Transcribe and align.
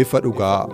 Ifa 0.00 0.20
dhugaa. 0.20 0.66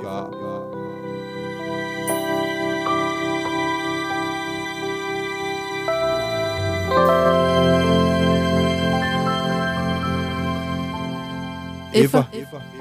Ifa 11.93 12.25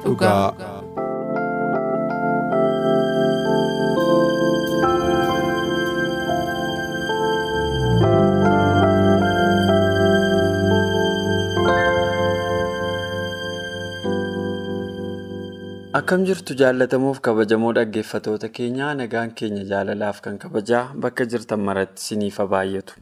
dhugaa. 0.03 0.80
Akkam 16.01 16.23
jirtu 16.27 16.55
jaallatamuuf 16.61 17.19
kabajamoo 17.27 17.71
dhaggeeffatoota 17.77 18.49
keenyaa 18.57 18.91
nagaan 18.99 19.31
keenya 19.39 19.63
jaalalaaf 19.71 20.21
kan 20.27 20.37
kabajaa 20.43 20.83
bakka 21.05 21.25
jirtan 21.33 21.59
maratti 21.69 22.01
siniif 22.07 22.37
baay'atu. 22.53 22.93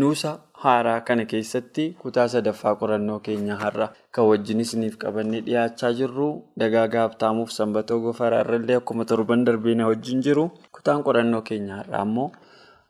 Nuusa 0.00 0.30
haaraa 0.62 1.00
kana 1.10 1.24
keessatti 1.32 1.84
kutaa 2.02 2.26
sadaffaa 2.34 2.74
qorannoo 2.80 3.18
keenya 3.28 3.56
har'a 3.62 3.88
kan 4.16 4.26
wajjin 4.30 4.60
isiniif 4.64 4.96
qabannee 5.04 5.40
dhiyaachaa 5.46 5.92
jirru 6.00 6.28
dagaagaa 6.62 7.04
haftaamuuf 7.06 7.50
sanbatoo 7.58 8.00
gofaraarrallee 8.06 8.76
akkuma 8.80 9.04
torban 9.12 9.44
darbee 9.50 9.74
na 9.80 9.86
wajjin 9.92 10.22
jiru 10.28 10.48
kutaan 10.78 11.04
qorannoo 11.10 11.42
keenya 11.52 11.76
har'aa 11.80 12.02
ammoo 12.08 12.28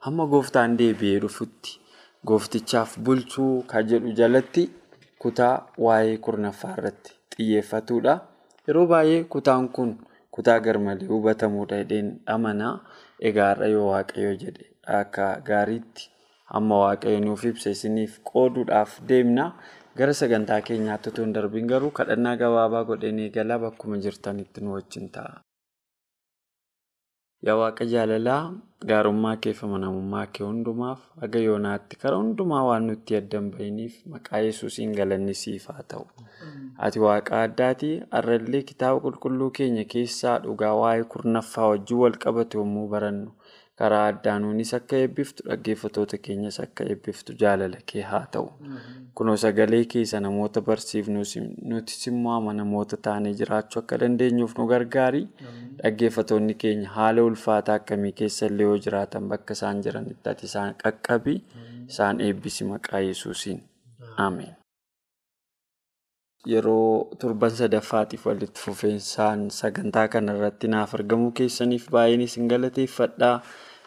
hamma 0.07 0.27
gooftaan 0.33 0.79
deebi'ee 0.81 1.21
dhufutti 1.27 1.77
gooftichaaf 2.33 2.99
bulchuu 3.05 3.53
kan 3.75 3.87
jedhu 3.93 4.17
jalatti 4.23 4.67
kutaa 5.27 5.55
waa'ee 5.87 6.17
kurnaffaa 6.27 6.75
irratti 6.79 7.15
xiyyeeffatudha. 7.37 8.19
Yeroo 8.69 8.87
baay'ee 8.93 9.25
kutaan 9.35 9.67
kun 9.79 9.91
kutaa 10.37 10.59
garmalee 10.67 11.09
hubatamuudha 11.13 11.79
jedheen 11.83 12.09
amanaa 12.35 12.73
egaa 13.31 13.49
har'a 13.51 13.69
yoo 13.75 13.87
waaqayyo 13.93 14.33
jedhe 14.43 14.67
akka 15.01 15.27
gaariitti 15.51 16.09
amma 16.61 16.81
waaqayyo 16.85 17.21
nuuf 17.27 17.45
ibsa 17.53 17.71
isiniif 17.77 18.19
qooduudhaaf 18.33 18.99
deemna 19.13 19.47
gara 20.01 20.15
sagantaa 20.21 20.61
keenyaatti 20.71 21.13
otoo 21.13 21.25
hin 21.29 21.35
darbiin 21.39 21.71
garuu 21.75 21.91
kadhannaa 22.01 22.37
gabaabaa 22.45 22.85
godheen 22.93 23.19
eegalaa 23.27 23.59
bakkuma 23.67 24.01
jirtanitti 24.07 24.61
nu 24.67 24.75
wajjin 24.79 25.09
ta'a. 25.17 25.37
Yaa 27.47 27.55
waaqa 27.61 27.85
jaalalaa 27.91 28.41
gaarummaa 28.91 29.35
kee 29.43 29.53
fi 29.59 29.63
amanamummaa 29.67 30.23
kee 30.37 30.45
hundumaaf 30.47 31.03
haga 31.25 31.43
yoonaatti 31.49 31.99
karaa 32.05 32.19
hundumaa 32.23 32.63
waan 32.69 32.89
nutti 32.91 33.17
addan 33.19 33.51
bahiniif 33.53 34.01
maqaa 34.15 34.41
yesuusiin 34.47 34.95
galanni 35.01 35.35
siif 35.43 35.69
haa 35.73 35.85
ta'u. 35.93 36.07
Ati 36.87 36.99
waaqa 37.05 37.43
addaati 37.47 37.91
har'allee 38.17 38.63
kitaaba 38.71 39.01
qulqulluu 39.07 39.51
keenya 39.61 39.85
keessaa 39.95 40.37
dhugaa 40.47 40.73
waa'ee 40.83 41.05
kurnaffaa 41.15 41.69
wajjin 41.75 42.03
wal 42.03 42.19
qabatu 42.27 42.59
yommuu 42.63 42.89
barannu 42.95 43.31
karaa 43.79 44.05
addaanuunis 44.13 44.71
akka 44.79 44.97
eebbiftu 45.05 45.43
dhaggeeffatoota 45.49 46.19
keenyas 46.27 46.57
akka 46.65 46.85
eebbiftu 46.93 47.37
jaalala 47.43 47.79
kee 47.93 48.03
haa 48.11 48.27
ta'u. 48.37 48.49
Kunoo 49.15 49.37
sagalee 49.45 49.85
keessa 49.93 50.21
namoota 50.25 50.61
barsiifnus 50.69 51.37
nutis 51.73 52.07
immoo 52.11 52.35
amanamoota 52.41 52.97
taanee 53.09 53.33
jiraachuu 53.41 53.81
akka 53.83 53.99
dandeenyuuf 54.05 54.59
nu 54.59 54.67
gargaari. 54.73 55.23
Dhaggeeffatoonni 55.83 56.55
keenya 56.65 56.89
haala 56.99 57.23
ulfaataa 57.31 57.75
akkamii 57.83 58.13
keessa 58.23 58.47
illee 58.53 58.67
yoo 58.71 58.79
jiraatan 58.87 59.29
bakka 59.35 59.53
isaan 59.59 59.83
jiranitti 59.89 60.31
ati 60.35 60.47
isaan 60.53 60.75
qaqqabi 60.85 61.37
isaan 61.89 62.21
eebbisi 62.29 62.65
maqaa 62.73 63.01
yesuusiin. 63.09 63.61
Ameen. 64.27 64.55
Yeroo 66.47 67.09
torban 67.21 67.51
sadaffaatiif 67.61 68.27
walitti 68.27 68.61
fufeensaan 68.65 69.41
sagantaa 69.57 70.07
kana 70.13 70.35
irratti 70.39 70.69
naaf 70.75 70.95
argamuu 70.99 71.31
keessaniif 71.41 71.89
baay'een 71.97 72.23
isin 72.27 72.49
galateeffadha. 72.53 73.31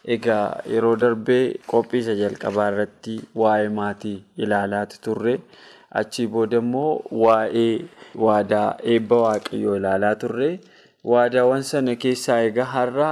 Egaa 0.06 0.62
yeroo 0.74 0.96
darbee 0.96 1.60
qophii 1.72 2.00
isa 2.04 2.16
jalqabaa 2.16 2.68
irratti 2.72 3.16
waa'ee 3.42 3.70
maatii 3.80 4.18
ilaalaati 4.38 5.02
turre. 5.08 5.34
Achii 6.02 6.28
booda 6.28 6.58
immoo 6.64 7.02
waa'ee 7.24 7.86
waadaa 8.26 8.68
eebba 8.94 9.18
waaqayyoo 9.26 9.76
ilaalaa 9.78 10.16
turre. 10.24 10.50
Waadaawwan 11.12 11.64
sana 11.64 11.96
keessaa 11.96 12.40
egaa 12.50 12.66
har'a 12.74 13.10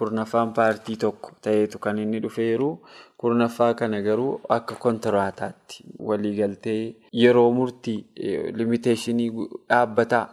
kurnaffaan 0.00 0.52
paartii 0.58 0.96
tokko 1.04 1.30
ta'eetu 1.46 1.78
kan 1.78 1.98
inni 1.98 2.20
dhufeeru. 2.24 2.70
Kurnaffaa 3.22 3.74
kana 3.74 4.00
garuu 4.02 4.40
akka 4.56 4.74
kontiraataatti 4.84 5.84
waliigaltee 6.08 6.94
yeroo 7.22 7.50
murtii 7.58 7.98
limiteeshinii 8.60 9.30
dhaabbataa 9.68 10.26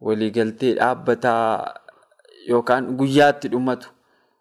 waliigaltee 0.00 0.72
dhaabbataa 0.78 1.74
yookaan 2.48 2.88
guyyaatti 3.02 3.48
dhumatu 3.52 3.88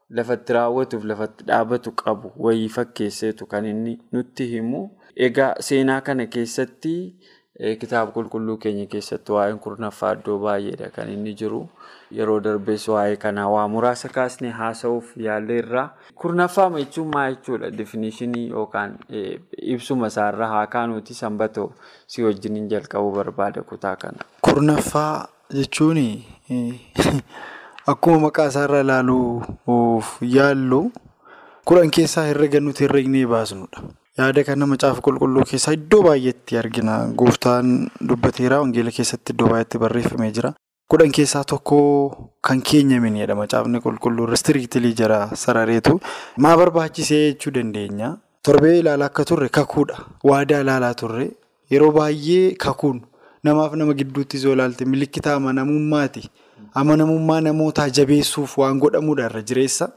lafatti 0.09 0.53
raawwatuuf 0.53 1.03
lafatti 1.03 1.43
dhaabbatu 1.45 1.91
qabu 1.91 2.31
wayii 2.37 2.69
fakkeesseetu 2.69 3.45
kan 3.45 3.65
inni 3.65 3.99
nutti 4.11 4.47
himu. 4.47 4.89
Egaa 5.15 5.55
seenaa 5.59 6.01
kana 6.01 6.25
keessatti 6.25 6.93
kitaaba 7.79 8.11
qulqulluu 8.11 8.57
keenya 8.57 8.85
keessatti 8.85 9.31
waa'een 9.31 9.59
kurnaffaa 9.65 10.11
iddoo 10.17 10.37
baay'eedha 10.39 10.89
kan 10.95 11.09
inni 11.09 11.33
jiru. 11.41 11.61
Yeroo 12.17 12.39
darbees 12.43 12.87
waa'ee 12.93 13.15
kanaa 13.15 13.47
waa 13.49 13.67
muraasa 13.75 14.09
kaasnee 14.17 14.51
haasa'uuf 14.59 15.15
yaalleerra. 15.27 15.85
Kurnaffaa 16.15 16.69
jechuun 16.77 17.11
maal 17.15 17.37
jechuudha? 17.37 17.71
Definishinii 17.77 18.49
yookaan 18.49 18.97
ibsuma 19.61 20.11
isaarraa 20.13 20.51
haa 20.55 20.67
kaanuuti 20.67 21.13
sanbatoo 21.13 21.71
si 22.07 22.23
wajjin 22.23 22.67
jalqabuu 22.75 23.15
barbaada 23.15 23.63
kutaa 23.63 23.95
kana. 23.95 24.29
Kurnaffaa 24.41 25.27
jechuun 25.53 26.03
akkuma 27.91 28.19
maqaa 28.27 28.47
isaarraa 28.51 28.81
ilaaluuf 28.85 30.07
yaallu 30.35 30.81
kudhan 31.69 31.91
keessaa 31.97 32.25
herrega 32.29 32.59
nuti 32.59 32.83
herregnee 32.85 33.25
baasnudha. 33.33 33.79
Yaada 34.17 34.43
kana 34.47 34.65
macaafa 34.71 35.01
qulqulluu 35.07 35.43
keessaa 35.51 35.73
iddoo 35.77 36.01
baay'eetti 36.07 36.57
argina. 36.61 36.93
Gooftaan 37.21 37.89
dubbateera 38.09 38.59
wangeela 38.61 38.91
keessatti 38.97 39.33
iddoo 39.35 39.49
baay'eetti 39.53 39.77
barreeffamee 39.83 40.31
jira. 40.37 40.53
Kudhan 40.91 41.11
keessaa 41.17 41.43
tokko 41.51 41.79
kan 42.47 42.61
keenya 42.69 42.99
minidha 43.05 43.35
macaafni 43.41 43.81
qulqulluu 43.87 44.25
reestiriiktilii 44.33 44.93
jira 45.01 45.19
sarareetu. 45.43 45.99
Maa 46.37 46.55
barbaachisee 46.61 47.23
jechuu 47.33 47.51
dandeenya. 47.57 48.15
Torbee 48.45 48.79
ilaalaa 48.79 49.05
akka 49.11 49.25
turre 49.25 49.49
kakuudha. 49.49 49.97
Waadaa 50.23 50.61
ilaalaa 50.65 50.93
turre 50.93 51.27
yeroo 51.71 51.91
baay'ee 51.91 52.55
kakuun 52.65 53.01
namaaf 53.43 53.73
nama 53.81 53.93
gidduutti 53.93 54.41
yoo 54.45 54.53
ilaalte 54.53 54.85
milikkita 54.85 55.33
amanamummaati. 55.35 56.29
Amanamummaa 56.81 57.41
namootaa 57.41 57.89
jabeessuuf 57.99 58.57
waan 58.57 58.79
godhamudha 58.79 59.25
irra 59.31 59.41
jireessa. 59.51 59.89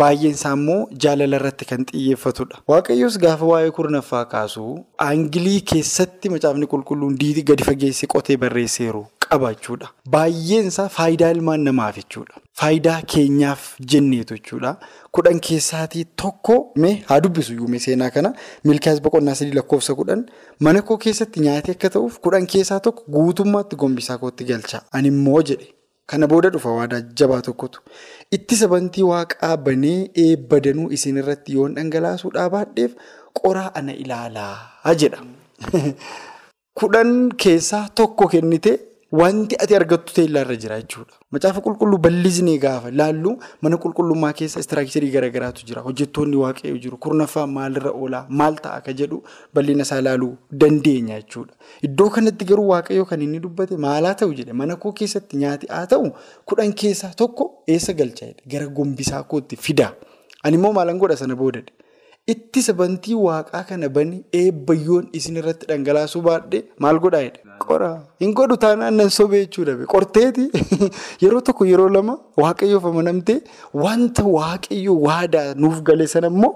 Baay'een 0.00 0.34
isaa 0.38 0.52
immoo 0.56 0.88
jaalala 1.04 1.36
irratti 1.40 1.64
kan 1.68 1.84
xiyyeeffatudha. 1.86 2.58
Waaqayyoos 2.72 3.16
gaafa 3.22 3.46
waa'ee 3.52 3.70
kurnaffaa 3.78 4.24
kaasu 4.34 4.66
aangilii 5.06 5.60
keessatti 5.72 6.28
macaafni 6.34 6.66
qulqulluun 6.74 7.16
diitii 7.22 7.42
gadi 7.48 7.64
fageessee 7.68 8.06
qotee 8.12 8.36
barreesseeru 8.44 9.02
qaba 9.26 9.50
jechuudha. 9.54 9.88
Baay'een 10.14 10.66
isaa 10.70 10.86
faayidaa 10.98 11.30
ilmaan 11.36 11.60
namaaf 11.70 11.96
jechuudha. 11.98 12.38
Faayidaa 12.60 13.00
keenyaaf 13.14 13.66
jenneetu 13.94 14.34
jechuudha. 14.38 14.72
Kudhan 15.18 15.40
keessaatii 15.48 16.04
tokko 16.22 16.56
mee 16.84 16.94
haa 17.10 17.20
dubbisu 17.26 17.54
yuume 17.58 17.78
seenaa 17.86 18.10
kana 18.18 18.32
milkaas 18.72 19.02
boqonnaa 19.08 19.34
sadii 19.42 19.52
lakkoofsa 19.58 19.94
kudhan 20.04 20.24
mana 20.68 20.82
koo 20.92 20.96
keessatti 21.08 21.40
nyaatee 21.48 21.72
akka 21.78 21.90
ta'uuf 21.98 22.18
kudhan 22.28 22.46
keessaa 22.54 22.80
tokko 22.88 23.02
guutummaatti 23.18 23.76
gombisaa 23.84 24.18
kootti 24.24 24.44
galcha. 24.54 24.82
Ani 24.92 25.08
immoo 25.16 25.42
jedhe. 25.52 25.68
Kana 26.10 26.26
booda 26.26 26.50
dhufa 26.54 26.70
waadaa 26.76 27.00
jabaa 27.22 27.40
tokkotu. 27.48 27.82
Ittisa 28.36 28.68
bantii 28.72 29.06
waaqaa 29.10 29.56
banee 29.68 29.98
eebba 30.24 30.60
danuu 30.66 30.90
isin 30.96 31.20
irratti 31.22 31.54
yoon 31.58 31.76
dhangalaasuudhaa 31.78 32.48
baadheef 32.54 32.96
qoraa 33.40 33.70
ana 33.80 33.94
ilaalaa 34.04 34.94
jedha. 35.02 35.22
Kudhan 36.80 37.12
keessaa 37.44 37.84
tokko 38.00 38.28
kennite 38.34 38.72
wanti 39.12 39.56
ati 39.58 39.74
argattu 39.74 40.14
teellaarra 40.14 40.56
jira 40.56 40.76
jechuudha. 40.80 41.14
Macaafa 41.32 41.60
qulqulluu 41.60 41.98
bal'isnee 41.98 42.58
gaafa 42.58 42.90
laallu 42.90 43.32
mana 43.62 43.76
qulqullummaa 43.76 44.32
keessa 44.32 44.60
istiraakcharii 44.60 45.10
garaagaraatu 45.10 45.66
jira. 45.66 45.82
Hojjettoonni 45.82 46.36
waaqayyoo 46.36 46.78
jiru. 46.84 46.96
Kurnaffaan 46.96 47.50
maalirra 47.56 47.90
oolaa? 47.90 48.26
Maal 48.28 48.54
ta'a 48.66 48.80
ka 48.86 48.92
jedhu 48.92 49.22
bal'ina 49.54 49.82
isaa 49.82 49.98
ilaaluu 50.04 50.36
dandeenya 50.52 51.20
jechuudha. 51.22 51.54
Iddoo 51.82 52.08
kanatti 52.10 52.44
garuu 52.44 52.68
waaqayyoo 52.68 53.04
kan 53.10 53.22
inni 53.22 53.40
dubbate 53.40 53.76
maalaa 53.76 54.14
ta'u 54.14 54.34
jedhe 54.34 54.52
mana 54.52 54.76
koo 54.76 54.92
keessatti 54.92 55.36
nyaati 55.36 55.66
haa 55.74 55.86
ta'u 55.86 56.12
kudhan 56.46 56.72
keessaa 56.84 57.12
tokko 57.16 57.50
eessa 57.66 57.92
galchaa 57.92 58.32
gara 58.46 58.66
gombisaa 58.66 59.22
kootti 59.22 59.56
fida. 59.56 59.92
Ani 60.42 60.56
immoo 60.56 60.72
maalan 60.72 60.98
godha 60.98 61.16
sana 61.16 61.34
boodadhe. 61.36 61.72
Ittisa 62.32 62.72
bantii 62.80 63.16
waaqaa 63.26 63.62
kana 63.68 63.88
bani 63.96 64.18
eebbayyoon 64.40 65.06
isin 65.18 65.38
irratti 65.40 65.68
dhangalaasuu 65.70 66.22
baadhee 66.26 66.60
maal 66.84 67.00
godhaa 67.04 67.22
jedhe. 67.26 67.40
Qora 67.64 67.88
hin 68.24 68.34
godhu 68.40 68.58
taanaan 68.64 69.00
nan 69.02 69.10
sobee 69.18 69.40
jechuudha. 69.44 69.76
Qorteeti 69.94 70.44
yeroo 71.24 71.40
tokko 71.48 71.68
yeroo 71.70 71.88
lama 71.96 72.18
waaqayyoof 72.44 72.86
amanamtee 72.92 73.38
wanta 73.84 74.26
waaqayyoo 74.36 74.98
waadaa 75.08 75.46
nuuf 75.64 75.82
gale 75.90 76.06
sana 76.14 76.32
immoo 76.34 76.52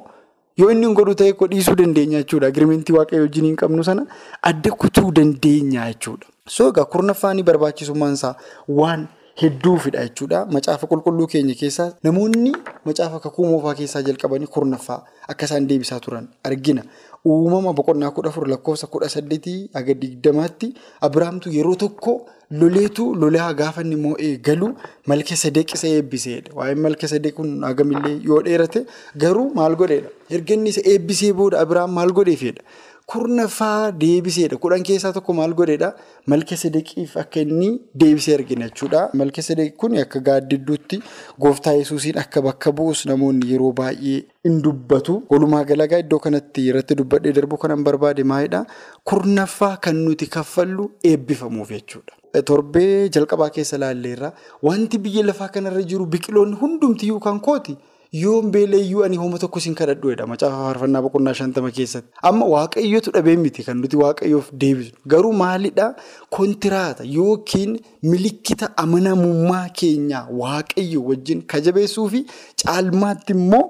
yoo 0.62 0.70
inni 0.76 0.86
hin 0.90 0.96
godhu 1.00 1.16
ta'e 1.22 1.34
dhiisuu 1.56 1.76
dandeenya 1.82 2.22
jechuudha. 2.22 2.52
Agirimentii 2.54 2.96
waaqayyoo 3.00 3.26
wajjin 3.26 3.50
hin 3.50 3.58
qabnu 3.64 3.90
sana 3.90 4.06
adda 4.52 4.78
kutuu 4.84 5.10
dandeenya 5.20 5.90
jechuudha. 5.92 6.32
So 6.46 6.70
egaa 6.72 6.88
kurnaffaan 6.96 7.44
barbaachisummaan 7.50 8.18
isaa 8.20 8.34
waan. 8.80 9.06
Hedduufidha 9.40 10.02
jechuudha. 10.06 10.46
Macaafa 10.46 10.86
qulqulluu 10.86 11.26
keenya 11.32 11.54
keessaa 11.60 11.92
namoonni 12.06 12.52
macaafa 12.86 13.18
kakuu 13.24 13.46
moofaa 13.50 13.74
keessaa 13.80 14.02
jalqabanii 14.08 14.46
kurnaffaa 14.56 15.00
akka 15.28 15.46
isaan 15.48 15.66
deebisaa 15.70 15.98
turan 16.00 16.28
argina. 16.44 16.82
Uumama 17.26 17.72
boqonnaa 17.72 18.10
kudha 18.14 18.28
afur 18.30 18.46
lakkoofsa 18.52 18.86
kudha 18.86 19.08
saddeetii 19.08 19.70
haga 19.74 19.94
digdamaatti 20.02 20.68
Abiraamtu 21.00 21.50
yeroo 21.56 21.74
tokko 21.74 22.14
loleetu 22.60 23.14
lolaa 23.14 23.52
gaafa 23.60 23.80
inni 23.82 23.96
immoo 23.98 24.16
eegalu 24.28 24.68
malka 25.06 25.36
sadeeqisa 25.42 25.88
eebbiseedha. 25.88 26.54
Waa'ee 26.54 26.74
malka 26.86 27.08
sadeeq 27.08 27.34
kun 27.34 27.62
hagamillee 27.64 28.20
yoo 28.30 28.42
dheerate 28.42 28.86
garuu 29.16 29.50
maal 29.54 29.74
godheedha? 29.76 30.08
Erga 30.30 30.54
inni 30.54 30.70
isa 30.76 30.82
eebbisee 30.92 31.32
booda 31.32 31.58
Abiraam 31.64 31.90
maal 31.98 32.12
godheefedha? 32.12 32.62
Kurnaffaa 33.06 33.92
deebiseedha. 33.92 34.56
Kudhan 34.56 34.82
keessaa 34.88 35.12
tokko 35.12 35.34
maal 35.38 35.52
godheedha? 35.58 35.90
Malka 36.32 36.56
sadeeqiif 36.56 37.16
akka 37.22 37.40
inni 37.44 37.68
deebisee 38.02 38.34
argina 38.36 38.68
jechuudha. 38.70 39.02
Malka 39.20 39.42
sadeeq 39.48 39.76
kun 39.76 39.96
akka 40.02 40.20
gaaddidduutti 40.28 41.00
gooftaa 41.44 41.74
yesuusiin 41.80 42.18
akka 42.22 42.42
bakka 42.48 42.72
bu'us 42.72 43.04
namoonni 43.12 43.50
yeroo 43.52 43.72
baay'ee 43.82 44.16
hin 44.48 44.58
dubbatu. 44.64 45.18
Walumaa 45.30 45.62
galagaa 45.70 46.00
iddoo 46.06 46.18
kanatti 46.26 46.64
irratti 46.72 46.96
dubbadhee 47.02 47.32
darbuu 47.38 47.58
kanan 47.66 47.84
barbaade 47.84 48.24
maalidha? 48.24 48.64
Kurnaffaa 49.04 49.76
kan 49.76 49.96
nuti 50.04 50.26
kaffallu 50.38 50.90
eebbifamuuf 51.12 51.70
jechuudha. 51.76 52.16
Torbee 52.50 53.08
jalqabaa 53.14 53.50
keessa 53.56 53.78
laalleerra 53.78 54.32
wanti 54.62 54.98
biyya 54.98 55.22
lafaa 55.26 55.48
kanarra 55.58 55.82
jiru 55.92 56.06
biqiloonni 56.06 56.56
hundumtiyyuu 56.62 57.20
kan 57.20 57.40
kooti. 57.40 57.76
Yoon 58.22 58.50
beelayyuu 58.54 59.04
ani 59.04 59.16
hooma 59.20 59.38
tokko 59.42 59.60
siin 59.62 59.74
kadhadhuudha 59.78 60.26
macaafa 60.32 60.58
faarfannaa 60.64 61.02
boqonnaa 61.06 61.34
shantama 61.40 61.70
keessatti. 61.78 62.10
Amma 62.30 62.46
waaqayyootu 62.54 63.10
dhabee 63.16 63.36
miti 63.44 63.62
kan 63.68 63.76
nuti 63.84 63.96
waaqayyoof 64.02 64.50
deebisnu. 64.64 64.98
Garuu 65.14 65.32
maalidhaa 65.42 65.88
kontiraata 66.36 67.04
yookiin 67.16 67.72
milikkita 68.12 68.70
amanamummaa 68.84 69.64
keenyaa 69.80 70.26
waaqayyo 70.42 71.02
wajjin 71.08 71.42
kajabeessuu 71.54 72.08
fi 72.16 72.20
caalmaatti 72.64 73.32
immoo 73.38 73.64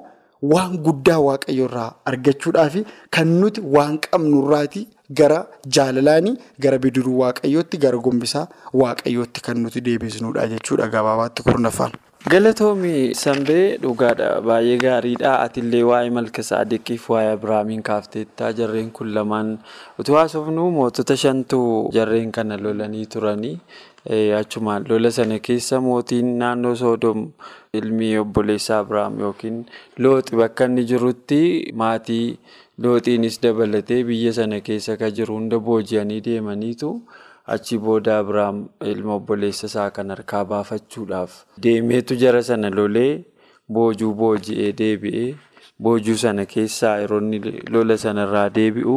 waan 0.53 0.77
guddaa 0.87 1.19
waaqayyoorraa 1.29 1.91
argachuudhaaf 2.13 2.75
kan 3.19 3.29
nuti 3.43 3.61
waan 3.77 3.99
qabnurraati 4.07 4.83
gara 5.21 5.39
jaalalaanii 5.77 6.35
gara 6.67 6.79
bidiruu 6.87 7.19
waaqayyootti 7.23 7.77
gara 7.85 7.99
gombisaa 8.09 8.47
waaqayyootti 8.83 9.41
kan 9.47 9.57
nuti 9.67 9.81
deebisnudha 9.89 10.47
jechuudha 10.57 10.89
gabaabaatti 10.97 11.43
kurnaffaan. 11.49 11.93
Galatoomii 12.33 13.13
Sanbee 13.21 13.77
dhugaadha 13.83 14.29
baay'ee 14.49 14.77
gaariidha 14.83 15.33
atillee 15.47 15.83
waa'ee 15.89 16.11
malka 16.19 16.43
saadiqiif 16.49 17.09
waa'ee 17.13 17.33
Abiraamiin 17.37 17.83
kaafteettaa 17.89 18.49
jarreen 18.61 18.87
kun 18.99 19.11
lamaan 19.17 19.51
utuu 20.01 20.17
haasofnu 20.19 20.65
mootota 20.77 21.17
shantu 21.23 21.59
jarreen 21.97 22.31
kana 22.39 22.57
lolanii 22.67 23.05
turanii 23.15 23.53
achumaan 24.39 24.89
lola 24.93 25.11
sana 25.19 25.39
keessa 25.49 25.81
mootiin 25.89 26.31
naannoo 26.45 26.73
Soodom 26.85 27.27
ilmi 27.81 28.09
obboleessaa 28.23 28.79
Abiraam 28.87 29.21
yookiin 29.27 29.59
looxi 30.07 30.41
bakka 30.43 30.71
inni 30.71 30.85
jirutti 30.93 31.43
maatii 31.83 32.39
looxiinis 32.87 33.37
dabalatee 33.45 34.01
biyya 34.13 34.33
sana 34.41 34.61
keessa 34.71 34.97
kan 34.97 35.13
jiru 35.21 35.37
hunda 35.37 35.61
booji'anii 35.69 36.21
deemaniitu. 36.31 36.95
Achi 37.47 37.77
booda 37.79 38.19
Abiraam 38.21 38.69
ilma 38.81 39.15
obboleessa 39.21 39.67
isaa 39.71 39.91
kan 39.97 40.09
harkaa 40.15 40.45
baafachuudhaaf 40.53 41.33
deemeetu 41.67 42.17
jara 42.23 42.41
sana 42.49 42.71
lolee 42.79 43.25
boojuu 43.77 44.13
booji'ee 44.21 44.71
deebi'ee 44.79 45.27
boojuu 45.87 46.17
sana 46.23 46.47
keessaa 46.55 46.95
yeroo 47.03 47.21
inni 47.25 47.41
lola 47.77 47.97
sanarraa 48.05 48.47
deebi'u 48.59 48.97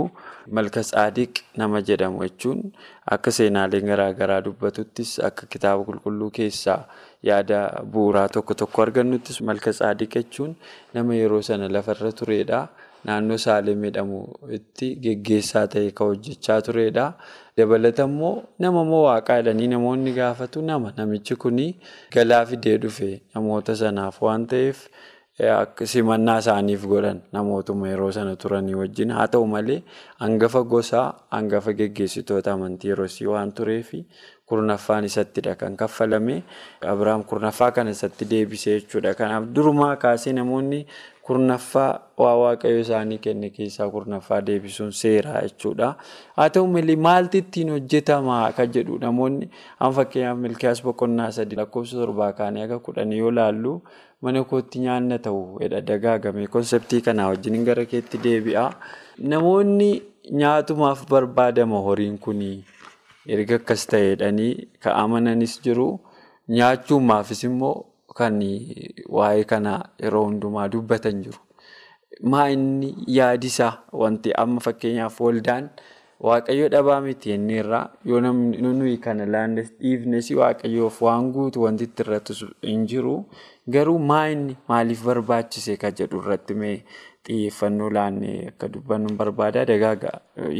malka 0.59 0.83
saadiq 0.91 1.43
nama 1.63 1.81
jedhamu 1.91 2.23
jechuun 2.25 2.63
akka 3.17 3.31
seenaaleen 3.39 3.85
garaagaraa 3.91 4.41
dubbatuttis 4.47 5.11
akka 5.29 5.51
kitaaba 5.55 5.83
qulqulluu 5.91 6.31
keessaa 6.39 6.79
yaada 7.31 7.59
bu'uuraa 7.93 8.27
tokko 8.37 8.53
tokko 8.63 8.87
argannuttis 8.87 9.41
malka 9.51 9.75
saadiq 9.83 10.15
jechuun 10.21 10.55
nama 10.93 11.19
yeroo 11.21 11.41
sana 11.51 11.67
lafarra 11.77 12.11
turedha. 12.21 12.67
Naannoo 13.05 13.37
Saalem 13.37 13.83
jedhamu 13.87 14.21
itti 14.59 14.95
geggeessaa 15.03 15.67
ta'e 15.73 15.91
kan 15.97 16.07
hojjechaa 16.13 16.61
turedha. 16.61 17.05
Dabalata 17.57 18.03
immoo 18.09 18.33
nama 18.59 18.83
moo 18.83 19.03
waaqaa 19.09 19.37
jedhanii 19.41 19.67
namoonni 19.75 20.13
gaafatu 20.17 20.61
nama 20.71 20.93
namichi 20.97 21.35
kuni 21.35 21.67
galaa 22.15 22.45
fidee 22.45 22.77
dhufe 22.81 23.11
namoota 23.35 23.75
sanaaf 23.83 24.21
waan 24.21 24.47
ta'eef 24.53 24.87
simannaa 25.91 26.37
isaaniif 26.43 26.85
godhan 26.91 27.19
namootuma 27.33 27.87
yeroo 27.89 28.11
sana 28.11 28.35
turanii 28.43 28.73
wajjin 28.79 29.11
haa 29.17 29.27
ta'u 29.33 29.45
malee 29.51 29.81
hangafa 30.23 30.63
gosaa 30.71 31.05
hangafa 31.35 31.73
geggeessitoota 31.81 32.53
amantii 32.57 32.89
yeroosii 32.93 33.27
waan 33.33 33.51
tureef 33.59 33.91
kurnaffaan 34.49 35.05
isattidha 35.09 35.53
kan 35.55 35.75
kaffalame 35.77 36.41
Abiraam 36.93 37.23
kurnaffaa 37.23 37.71
kana 37.71 37.91
isatti 37.91 38.25
deebisee 38.29 38.79
jechuudha. 38.79 39.13
Kanaaf 39.13 39.43
durumaa 39.55 39.95
kaasee 39.95 40.33
namoonni 40.33 40.85
kurnaffaa 41.27 41.91
waa 42.23 42.35
waaqayyo 42.41 42.79
isaanii 42.83 43.17
kenne 43.23 43.49
keessaa 43.55 43.87
kurnaffaa 43.95 44.39
deebisuun 44.49 44.91
seeraa 44.99 45.41
jechuudha. 45.45 45.89
Haa 46.37 46.49
ta'u 46.57 46.67
malee 46.75 46.95
maalti 47.07 47.37
ittiin 47.43 47.69
hojjetamaa 47.75 48.51
kan 48.59 48.71
jedhu 48.75 48.97
namoonni 49.01 49.49
an 49.79 49.93
fakkeenyaaf 49.97 50.37
milkiyaas 50.45 50.81
boqonnaa 50.85 51.31
sadii 51.37 51.59
lakkoofsa 51.61 51.97
torbaa 52.03 52.31
kaanii 52.37 52.63
akka 52.67 52.79
kudhanii 52.85 53.17
yoo 53.23 53.31
laallu 53.39 53.73
mana 54.21 54.43
kootti 54.53 54.79
nyaanna 54.85 55.17
ta'u 55.27 55.41
jedha 55.63 55.81
dagaagame 55.91 56.47
konseptii 56.55 57.01
kanaa 57.09 57.27
wajjin 57.33 57.65
gara 57.71 57.85
keetti 57.95 58.17
deebi'a. 58.23 58.65
Namoonni 59.33 59.91
nyaatumaaf 60.41 61.03
barbaadama 61.11 61.79
horiin 61.89 62.17
kunii 62.25 62.55
erga 63.35 63.55
akkas 63.61 63.85
ta'edhanii 63.91 64.53
kan 64.79 64.95
amananis 65.03 65.59
jiru 65.67 65.89
nyaachuumaafis 66.57 67.43
immoo. 67.51 67.75
Kan 68.17 68.39
waa'ee 69.17 69.43
kanaa 69.51 69.81
yeroo 70.03 70.23
hundumaa 70.29 70.67
dubbatan 70.73 71.21
jiru. 71.23 71.39
Maa 72.31 72.47
inni 72.49 72.95
yaadisaa 73.17 73.73
wanti 74.03 74.31
amma 74.43 74.59
fakkeenyaaf 74.67 75.19
waldaan 75.25 75.69
waaqayyo 76.27 76.69
dhabaa 76.73 77.01
miti 77.05 77.33
inni 77.33 77.59
irraa 77.63 77.83
yoo 78.11 78.19
namni 78.25 78.97
kana 79.05 79.25
laannes 79.33 79.69
dhiifnes 79.81 80.31
waaqayyoof 80.39 81.01
waan 81.07 81.29
guutu 81.35 81.61
wanti 81.65 81.89
irratti 82.05 82.33
hin 82.71 82.87
jiru. 82.93 83.13
Garuu 83.69 83.99
maa 83.99 84.25
inni 84.33 84.57
maaliif 84.71 85.03
barbaachise 85.05 85.77
kan 85.77 85.93
jedhu 86.01 86.23
irratti 86.23 86.53
xiyyeeffannoo 87.27 87.89
laannee 87.97 88.35
akka 88.49 88.67
dubbannu 88.73 89.15
barbaada 89.21 89.65
dagaaga 89.71 90.11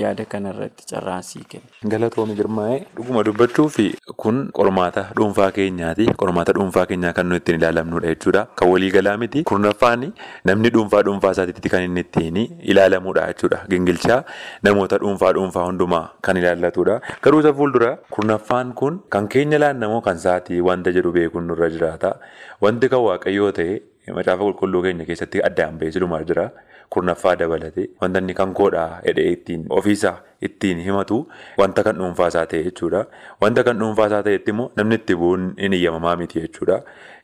yaada 0.02 0.26
kanarratti 0.34 0.86
carraansii 0.92 1.44
kenna. 1.52 1.70
Galatoomii 1.94 2.36
girmaa'ee 2.40 2.80
dhuguma 2.98 3.24
dubbachuu 3.28 3.68
fi 3.76 3.86
kun 4.24 4.42
qormaata 4.60 5.04
dhuunfaa 5.20 5.50
keenyaati. 5.58 6.08
Qormaata 6.24 6.54
dhuunfaa 6.60 6.86
keenyaa 6.92 7.14
kan 7.20 7.26
nuyi 7.32 7.40
ittiin 7.44 7.60
ilaalamnudha 7.62 8.08
jechuudha. 8.14 8.46
Kan 8.62 8.70
waliigalaa 8.74 9.18
miti. 9.24 9.44
Kurnaffaan 9.54 10.06
namni 10.52 10.70
dhuunfaa 10.78 11.04
dhuunfaa 11.10 11.32
isaatiitti 11.38 11.70
kan 11.76 11.84
inni 11.88 12.00
ittiin 12.08 12.38
ilaalamudha 12.74 13.28
jechuudha. 13.34 13.60
Gingilchaa 13.74 14.22
namoota 14.70 14.98
dhuunfaa 15.04 15.34
dhuunfaa 15.40 15.66
hundumaa 15.70 16.06
kan 16.22 16.38
ilaallatudha. 16.44 17.00
Garuu 17.24 17.40
isa 17.46 17.54
fuuldura 17.60 17.92
kurnaffaan 18.18 18.74
kun 18.82 19.00
kan 19.16 19.28
keenya 19.36 19.60
laannamoo 19.66 20.02
kan 20.10 20.18
sa'aatii 20.26 20.62
wanta 20.72 20.92
jedhu 20.98 21.12
beekuun 21.20 21.48
nurra 21.52 21.70
jiraata. 21.76 22.16
Wanti 22.62 22.90
kan 22.96 23.00
waaqayyoo 23.10 23.52
ta'e 23.60 23.80
macaafa 24.16 24.44
qulqulluu 24.48 24.82
keenya 24.86 25.06
keessatti 25.06 25.42
addaan 25.50 25.78
beesilumaa 25.84 26.24
jira. 26.24 26.50
Kurnaffaa 26.90 27.36
dabalate 27.40 27.90
wanta 28.02 28.20
inni 28.24 28.34
kan 28.34 28.54
koodhaa 28.58 29.02
jedhee 29.06 29.32
ittiin 29.36 29.66
ofiisaa 29.78 30.14
ittiin 30.48 30.80
himatu 30.86 31.18
wanta 31.62 31.84
kan 31.84 31.98
dhuunfaasaa 32.00 32.46
ta'e 32.54 32.64
jechuudha. 32.68 33.02
Wanta 33.42 33.64
kan 33.68 33.80
dhuunfaasaa 33.82 34.22
ta'etti 34.28 34.52
immoo 34.56 34.70
namni 34.80 34.96
itti 35.02 35.16
bu'uun 35.24 35.50
hin 35.60 35.74
eeyyamamaa 35.80 36.16
miti 36.22 36.40
jechuudha. 36.46 36.78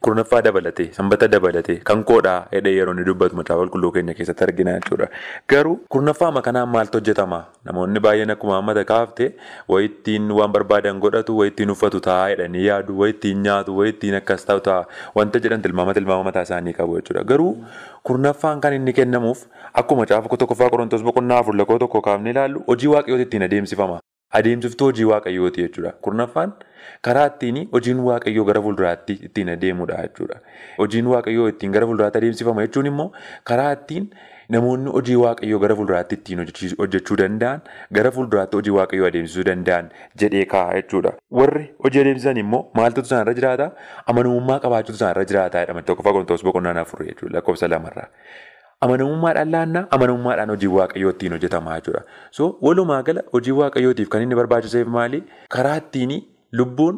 Kurnaffaa 0.06 0.42
dabalatee 0.46 0.86
sanbata 0.96 1.28
dabalatee 1.32 1.76
kan 1.90 2.02
koodhaa 2.08 2.48
hidhee 2.54 2.72
yeroo 2.78 2.94
inni 2.96 3.06
dubbatu 3.10 3.36
macaafa 3.40 3.62
qulqulluu 3.62 3.92
keenya 3.98 4.14
keessatti 4.18 4.44
argina 4.46 4.72
jechuudha. 4.80 5.08
Garuu 5.54 5.76
kurnaffaa 5.96 6.32
makanaan 6.38 6.68
maaltu 6.74 6.98
hojjetama? 7.00 7.40
Namoonni 7.70 8.00
baay'een 8.08 8.34
akkuma 8.36 8.58
hammata 8.58 8.84
kaafte 8.90 9.30
wayittiin 9.76 10.28
waan 10.40 10.52
barbaadan 10.58 11.00
godhatu 11.06 11.38
wayittiin 11.38 11.72
uffatu 11.76 12.02
taa'aa 12.08 12.28
jedhanii 12.34 12.66
yaadu 12.66 12.98
wayittiin 13.04 13.44
nyaatu 13.48 13.78
wayittiin 13.78 14.16
akkas 14.20 14.44
ta'u 14.50 14.60
ta'a 14.68 14.84
wanta 15.20 15.40
jedhan 15.48 15.62
tilmaama 15.68 15.94
tilmaama 16.00 16.24
mataa 16.32 16.44
isaanii 16.50 16.74
qabu 16.82 17.00
jechuudha. 17.00 17.24
Garuu 17.24 17.56
kurnaffaan 18.12 18.60
kan 18.68 18.74
inni 18.82 18.94
kennamuuf 19.00 19.46
akkuma 19.84 20.02
macaafa 20.04 20.38
tokkoffaa 20.44 20.70
qorontoos 20.76 21.04
boqonnaa 21.12 21.40
afur 21.46 21.56
lakkoo 21.62 21.80
tokko 21.86 22.02
kaafnee 22.10 22.32
ilaallu 22.36 22.64
hojii 22.68 22.92
waaqayyooti 22.98 23.24
ittiin 23.30 23.44
adeemsifama. 23.50 24.00
Adeemsiftuu 24.42 24.88
hojii 24.92 25.06
waaqayyooti 25.16 25.62
jechuudha. 25.68 25.92
Kurnaffaan 26.02 26.54
karaa 27.08 27.26
ittiin 27.32 27.58
hojiin 27.74 28.00
waaqayyoo 28.10 28.46
gara 28.52 28.62
fuulduraatti 28.68 29.14
ittiin 29.30 29.50
adeemudha 29.56 30.02
jechuudha. 30.04 30.40
Hojiin 30.78 31.08
waaqayyoo 31.16 31.48
ittiin 31.56 31.72
gara 31.72 31.86
fuulduraatti 31.90 32.18
adeemsifama 32.24 32.62
jechuun 32.68 32.86
immoo 32.92 33.10
karaa 33.52 33.72
ittiin 33.80 34.10
namoonni 34.54 34.92
hojii 34.96 35.16
waaqayyoo 35.24 35.60
gara 35.60 35.76
fuulduraatti 35.76 36.16
ittiin 36.20 36.40
hojjechuu 36.80 37.18
danda'an 37.22 37.62
gara 37.98 38.12
fuulduraatti 38.12 38.58
hojii 38.60 38.74
waaqayyoo 38.78 39.08
adeemsisuu 39.08 39.46
danda'an 39.50 39.90
jedhee 40.24 40.46
kaa'a 40.56 40.74
jechuudha. 40.80 41.14
Warri 41.42 41.66
hojii 41.84 42.02
adeemsisan 42.06 42.38
immoo 42.46 42.64
maaltu 42.80 43.02
isaanirra 43.08 43.34
jiraata? 43.42 43.70
Amanamummaa 44.14 44.60
qabaachuutu 44.66 44.98
isaanirra 45.00 45.26
jiraata 45.34 45.60
jedhama. 45.66 45.82
Tokkoffaa 45.92 46.14
qorontoos 46.18 46.44
boqonnaan 46.50 46.78
afur 46.84 47.06
jechuudha 47.08 47.38
lakkoofsa 47.38 47.68
lamarraa. 47.76 48.08
Amanamummaadhaan 48.82 49.52
laannaa 49.52 49.84
amanamummaadhaan 49.96 50.50
hojii 50.54 50.68
waaqayyoo 50.76 51.12
ittiin 51.16 51.32
hojjetamaa 51.38 51.76
jechuudha. 51.80 52.02
So 52.32 52.48
walumaa 52.62 53.02
gala 53.10 53.22
hojii 53.34 53.52
waaqayyootiif 53.60 54.10
kan 54.16 54.22
inni 54.26 54.36
barbaachiseef 54.36 54.88
maali? 54.98 55.24
Karaa 55.56 55.78
ittiin 55.84 56.12
lubbuun 56.58 56.96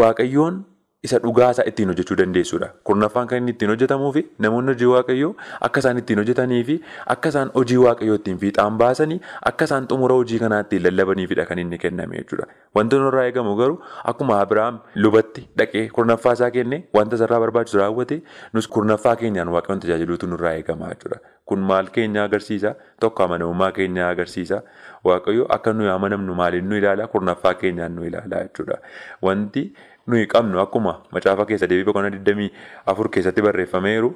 waaqayyoon 0.00 0.54
isa 1.02 1.18
dhugaasaa 1.24 1.64
ittiin 1.68 1.88
hojjechuu 1.88 2.16
dandeessudha. 2.18 2.66
Kurnaffaan 2.84 3.26
kan 3.28 3.38
inni 3.38 3.50
ittiin 3.54 3.70
hojjetamuu 3.72 4.10
fi 4.12 4.22
namoonni 4.44 4.72
hojii 4.74 4.88
waaqayyoo 4.90 5.30
akka 5.68 5.80
isaan 5.84 5.98
ittiin 6.02 6.18
hojjetanii 6.20 6.58
fi 6.70 6.76
akka 7.14 7.28
isaan 7.32 7.50
hojii 7.54 7.78
waaqayyoo 7.84 8.18
ittiin 8.20 8.38
fiixaan 8.42 8.76
baasanii 8.82 9.20
akka 9.52 9.64
isaan 9.70 9.86
xumura 9.92 10.14
hojii 10.20 10.38
kanaa 10.44 10.60
ittiin 10.66 10.82
lallabaniifidha 10.88 11.46
kan 11.52 11.58
inni 11.64 11.78
kenname 11.86 12.16
jechuudha. 12.20 12.46
Wanti 12.76 12.96
nurraa 13.04 13.24
eegamu 13.30 13.56
garuu 13.62 13.80
akkuma 14.12 14.40
Abiraam 14.44 14.80
lubatti 14.94 15.48
dhaqee 15.58 15.88
kurnaffaa 15.98 16.32
isaa 16.38 16.50
kenne 16.58 16.82
wanta 17.00 17.16
isarraa 17.20 17.40
barbaachisu 17.46 17.78
raawwate 17.82 18.22
nus 18.52 18.68
kurnaffaa 18.68 19.16
keenyaan 19.24 19.48
waaqayyoon 19.56 19.80
tajaajiluutu 19.86 20.26
nurraa 20.34 20.52
eegama 20.60 20.92
jechuudha. 20.94 21.20
Kun 21.50 21.58
maal 21.68 21.86
keenya 21.94 22.24
agarsiisa? 22.24 22.74
Tokko 23.00 23.22
amanamummaa 23.24 23.72
keenya 23.72 24.08
agarsiisa. 24.08 24.60
Waaqayyo 25.04 25.46
akka 25.54 25.72
nuyi 25.72 25.88
amanamnu 25.90 26.34
maaliin 26.40 26.68
nu 26.68 26.76
ilaala? 26.78 27.06
Kurnaffaa 27.14 27.54
keenyaan 27.62 27.96
nu 27.96 28.04
ilaala 28.06 28.42
jechuudha. 28.44 28.76
Wanti 29.22 29.64
nuyi 30.10 30.26
qabnu 30.34 30.60
akkuma 30.66 30.98
macaafa 31.16 31.46
keessa 31.46 31.66
deebii 31.70 31.88
boqonnaa 31.92 32.10
24 32.18 33.08
keessatti 33.16 33.42
barreeffameeru 33.46 34.10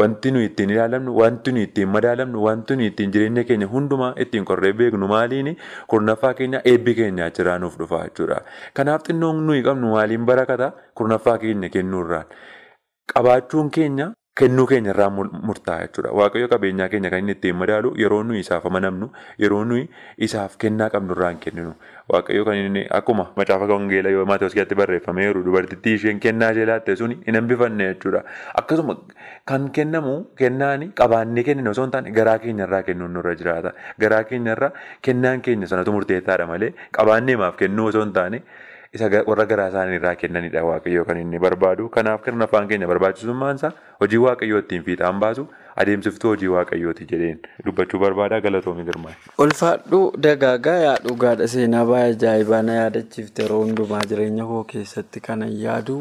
wanti 0.00 0.30
nuyi 0.34 0.46
ittiin 0.50 0.70
ilaalamnu, 0.74 1.12
wanti 1.16 1.52
nuyi 1.52 1.64
ittiin 1.68 1.88
madaalamnu, 1.88 2.40
wanti 2.44 2.76
nuyi 2.76 2.88
ittiin 2.90 3.12
jireenya 3.14 3.44
keenya 3.50 3.66
hundumaa 3.74 4.08
ittiin 4.24 4.44
qorree 4.44 4.72
beeknu 4.72 5.06
maaliini? 5.08 5.52
Kurnaffaa 5.86 6.32
keenya 6.34 6.60
eebbi 6.70 6.94
keenya 6.94 7.26
achirraa 7.30 7.58
nuuf 7.62 7.76
dhufa 7.78 8.00
jechuudha. 8.08 8.40
Kanaaf 8.74 9.04
xinnoon 9.06 9.46
nuyi 9.46 9.62
qabnu 9.62 9.92
maaliin 9.94 10.26
barakata? 10.26 10.72
Kurnaffaa 10.94 11.38
keenya 11.38 11.68
kennuurraan. 11.76 12.26
Qabaachuun 13.14 13.70
keenya 13.70 14.10
kennuu 14.40 14.66
keenya 14.66 14.90
irraa 14.90 15.10
murtaa'a 15.14 15.86
jechuudha. 15.86 16.10
Waaqayyo 16.20 16.48
qabeenyaa 16.52 16.88
keenya 16.92 17.10
kan 17.10 17.20
inni 17.22 17.32
ittiin 17.36 17.54
madaalu 17.56 17.92
yeroo 18.02 18.22
nuyi 18.26 18.40
isaaf 18.42 18.64
amanamnu, 18.70 19.06
yeroo 19.38 19.64
nuyi 19.64 19.84
isaaf 20.26 20.56
kennaa 20.58 20.88
qabnu 20.94 21.14
irraa 21.14 21.30
hin 21.30 21.38
kenninu. 21.44 21.74
Waaqayyo 22.12 22.44
kan 22.48 22.56
inni 22.62 22.82
akkuma 22.98 23.28
macaafa 23.36 23.68
wangeelaa 23.72 24.10
yoo 24.16 24.24
Maatewos 24.30 24.54
keessatti 24.58 24.74
barreeffameeru 24.80 25.44
dubartittii 25.46 25.94
isheen 26.00 26.18
kennaa 26.26 26.50
ishee 26.56 26.66
laatte 26.72 26.96
suni 26.96 27.18
hin 27.26 27.34
hambifanne 27.40 27.86
jechuudha. 27.92 28.24
Akkasuma 28.62 28.96
kan 29.52 29.70
kennamu 29.78 30.16
kennaani 30.42 30.90
qabaannee 31.02 31.44
kennine 31.50 31.70
osoo 31.70 31.84
hin 31.86 31.94
taane 31.94 32.10
garaa 32.18 32.38
keenya 32.42 32.66
irraa 32.68 32.82
kennuun 32.90 33.14
nurra 33.14 33.34
jiraata. 33.38 33.72
Garaa 34.00 34.24
keenya 34.24 34.52
irraa 34.58 34.72
kennaan 35.02 35.40
keenya 35.46 35.66
sanatu 35.70 35.92
murteessaadha 35.94 36.46
malee 36.50 36.74
qabaannee 36.98 37.36
maaf 37.44 37.56
kennuu 37.62 37.86
osoo 37.94 38.02
hin 38.04 38.12
taane 38.20 38.42
isa 38.94 39.08
warra 39.26 39.44
garaa 39.50 39.68
isaanii 39.72 39.96
irraa 40.00 40.14
kennanidha 40.22 40.62
waaqayyoo 40.70 41.04
kan 41.08 41.18
inni 41.20 41.38
barbaadu. 41.44 41.88
Kanaaf 41.96 42.22
kurnaffaan 42.24 42.68
keenya 42.68 42.86
barbaachisummaan 42.92 43.56
isaa 43.60 43.72
hojii 44.02 44.20
waaqayyoo 44.26 44.58
ittiin 44.64 44.84
fiixaan 44.88 45.18
baasu 45.24 45.46
adeemsiftuu 45.84 46.30
hojii 46.34 46.50
waaqayyooti 46.54 47.06
jedheen 47.12 47.38
dubbachuu 47.66 48.00
barbaada 48.04 48.40
galatoomii 48.46 48.84
girmaa'e. 48.90 49.16
Ulfaadhuu 49.46 50.04
dagaagaa 50.28 50.76
yaa 50.84 50.94
dhugaadha 51.08 51.48
seenaa 51.56 51.84
baay'ee 51.90 52.14
ajaa'ibaa 52.14 52.62
na 52.70 52.74
yaadachiifte 52.80 53.42
yeroo 53.46 53.60
hundumaa 53.64 54.04
jireenya 54.14 54.44
koo 54.52 54.62
keessatti 54.72 55.20
kanan 55.28 55.52
yaadu 55.66 55.98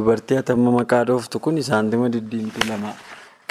dubartii 0.00 0.38
atamma 0.44 0.70
maqaa 0.78 1.04
dhooftu 1.12 1.40
kun 1.48 1.62
saantima 1.72 2.08
diddiimtuu 2.18 2.68
lama 2.70 2.94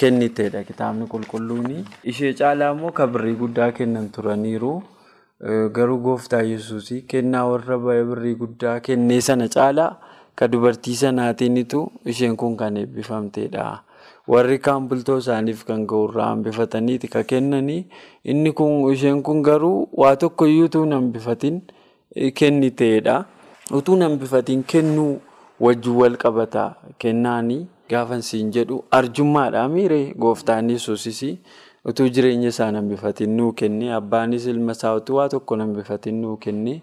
kenniteedha 0.02 0.64
kitaabni 0.72 1.06
qulqulluun 1.14 1.72
ishee 2.12 2.34
caalaa 2.42 2.72
immoo 2.75 2.92
kabirrii 3.00 3.36
guddaa 3.46 3.72
kennan 3.72 4.10
turaniiru. 4.18 4.74
Garuu 5.44 5.98
gooftaa 6.00 6.42
yesuus 6.48 6.89
kennaa 7.08 7.44
warra 7.46 7.77
birrii 7.77 8.36
guddaa 8.36 8.80
kennee 8.80 9.20
sana 9.22 9.48
caalaa 9.56 9.98
kan 10.36 10.51
dubartii 10.51 10.96
sanaatiinitu 10.96 11.92
isheen 12.06 12.38
kun 12.38 12.56
kan 12.58 12.77
eebbifamteedha. 12.77 13.65
Warri 14.27 14.60
kaan 14.60 14.88
bultoo 14.88 15.18
isaaniif 15.18 15.65
kan 15.65 15.84
ga'urraa 15.86 16.30
hambifataniiti 16.30 17.08
kan 17.12 17.25
kennanii 17.25 17.86
inni 18.24 18.51
kun 18.54 18.94
isheen 18.94 19.22
kun 19.24 19.42
garuu 19.44 19.89
waa 19.98 20.15
tokko 20.15 20.46
iyyuu 20.48 20.65
utuu 20.72 20.84
hin 20.84 20.94
hambifatin 20.94 21.62
kenniteedha. 22.34 23.25
Utuu 23.74 24.00
hin 24.00 24.63
kennuu 24.63 25.20
wajjin 25.60 25.96
wal 25.96 26.15
qabata 26.18 26.75
kennaanii 26.98 27.68
gaafa 27.89 28.22
siin 28.22 28.51
jedhu 28.51 28.86
arjummaadha 28.92 29.68
miiree 29.68 30.13
gooftaan 30.13 30.70
yesuusis. 30.70 31.24
Utuu 31.86 32.08
jireenya 32.10 32.50
isaa 32.54 32.72
hambifatin 32.72 33.36
nuu 33.38 33.51
kenne 33.54 33.94
abbaanis 33.94 34.46
ilma 34.54 34.72
isaa 34.77 34.96
utuu 35.00 35.15
waa 35.20 35.30
tokko 35.30 35.56
hambifatin 35.63 36.22
nuu 36.22 36.38
kenne 36.38 36.82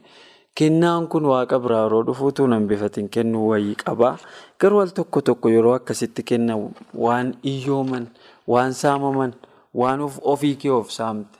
kennaan 0.55 1.07
kun 1.09 1.25
waaqa 1.33 1.59
biraa 1.65 1.83
yeroo 1.85 2.03
dhufu 2.09 2.27
utuu 2.31 2.47
hambifatin 2.55 3.09
kennuu 3.09 3.49
wayii 3.49 3.75
qaba. 3.85 4.17
Garuu 4.61 4.81
al 4.81 4.91
tokko 4.99 5.21
tokko 5.21 5.49
yeroo 5.51 5.75
akkasitti 5.75 6.23
kenna 6.23 6.55
waan 6.95 7.35
iyyooman 7.53 8.07
waan 8.49 8.73
saamaman 8.83 9.33
waan 9.75 10.01
ofii 10.35 10.55
kee 10.65 10.71
of 10.71 10.91
saamte 10.91 11.39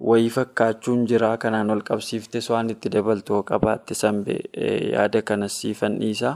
wayii 0.00 0.30
fakkaachuun 0.36 1.04
jira 1.10 1.28
kanaan 1.42 1.70
ol 1.70 1.80
qabsiiftes 1.88 2.48
waan 2.50 2.70
itti 2.72 2.90
dabaltoo 2.94 3.42
qabaatte 3.50 3.94
sanbee 3.94 4.38
yaada 4.92 5.22
kanas 5.28 5.58
siifan 5.60 5.98
dhiisa 6.00 6.32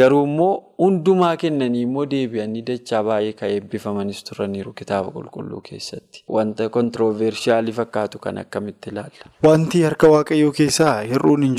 garuu 0.00 0.22
immoo 0.28 0.52
hundumaa 0.84 1.32
kennanii 1.44 1.82
immoo 1.88 2.04
deebi'anii 2.12 2.62
dachaa 2.68 3.02
baay'ee 3.08 3.32
kan 3.40 3.50
eebbifamanis 3.56 4.22
turaniiru 4.28 4.72
kitaaba 4.82 5.10
qulqulluu 5.16 5.60
keessatti 5.70 6.22
wanta 6.36 6.68
kontiroovershaalii 6.78 7.72
fakkaatu 7.80 8.18
kan 8.28 8.38
akkamitti 8.44 8.90
ilaalla. 8.94 9.26
Wanti 9.48 9.82
harka 9.88 10.08
waaqayyoo 10.14 10.52
keessaa 10.62 10.94
hir'uun 11.12 11.42
hin. 11.48 11.56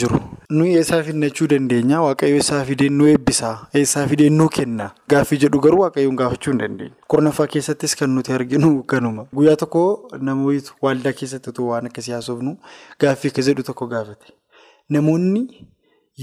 Nuyi 0.50 0.75
eessaa 0.77 1.03
finnachuu 1.03 1.47
dandeenya 1.47 2.01
waaqayyo 2.01 2.35
eessaa 2.39 2.63
fideen 2.69 2.97
nu 2.97 3.05
eebbisaa 3.12 3.53
eessaa 3.81 4.07
fideen 4.07 4.38
nu 4.38 4.47
kenna 4.55 4.88
gaaffii 5.13 5.38
jedhu 5.43 5.59
garuu 5.65 5.79
waaqayyoon 5.81 6.15
gaafachuu 6.21 6.51
hin 6.51 6.59
dandeenya. 6.63 6.95
Kurnaffaa 7.07 7.47
keessattis 7.53 7.95
kan 7.95 8.09
nuti 8.15 8.33
arginu 8.38 8.71
kanuma 8.93 9.25
guyyaa 9.35 9.55
tokko 9.63 9.83
namoonni 10.29 10.63
waldaa 10.88 11.13
keessatti 11.19 11.50
utuu 11.55 11.69
waan 11.69 11.85
akkasii 11.91 12.13
haasofnu 12.17 12.57
gaaffii 13.05 13.31
akka 13.33 13.47
jedhu 13.50 13.63
tokko 13.69 13.88
gaafate 13.95 14.33
namoonni. 14.89 15.47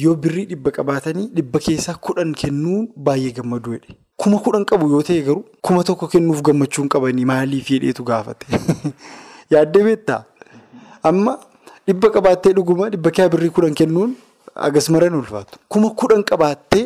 Yoo 0.01 0.15
birrii 0.25 0.45
dhibba 0.49 0.71
qabaatanii 0.71 1.29
dhibba 1.37 1.59
keessaa 1.67 1.95
kudhan 2.09 2.35
kennuun 2.43 2.89
baay'ee 3.07 3.33
gammadu 3.39 3.73
jedhe. 3.73 3.97
Kuma 4.17 4.39
kudhan 4.45 4.65
qabu 4.73 4.91
yoo 4.93 5.03
ta'e 5.09 5.23
garuu 5.29 5.45
kuma 5.69 5.83
tokko 5.89 6.07
kennuuf 6.13 6.43
gammachuu 6.49 6.83
hin 6.85 6.91
qabanii 6.95 7.25
maaliif 7.31 7.71
jedheetu 7.75 8.05
gaafate. 8.11 8.47
Yaaddee 9.55 9.83
beektaa? 9.89 10.25
Amma 11.11 11.35
dhibba 11.91 12.09
qabaattee 12.17 12.53
dhuguma 12.57 12.89
dhibba 12.95 13.11
keessaa 13.15 13.33
birrii 13.35 13.51
kudhan 13.55 13.75
kennuun 13.83 14.11
agas 14.67 14.89
maran 14.95 15.15
ulfaatu. 15.21 15.59
Kuma 15.69 15.91
kudhan 16.03 16.23
qabaattee 16.31 16.83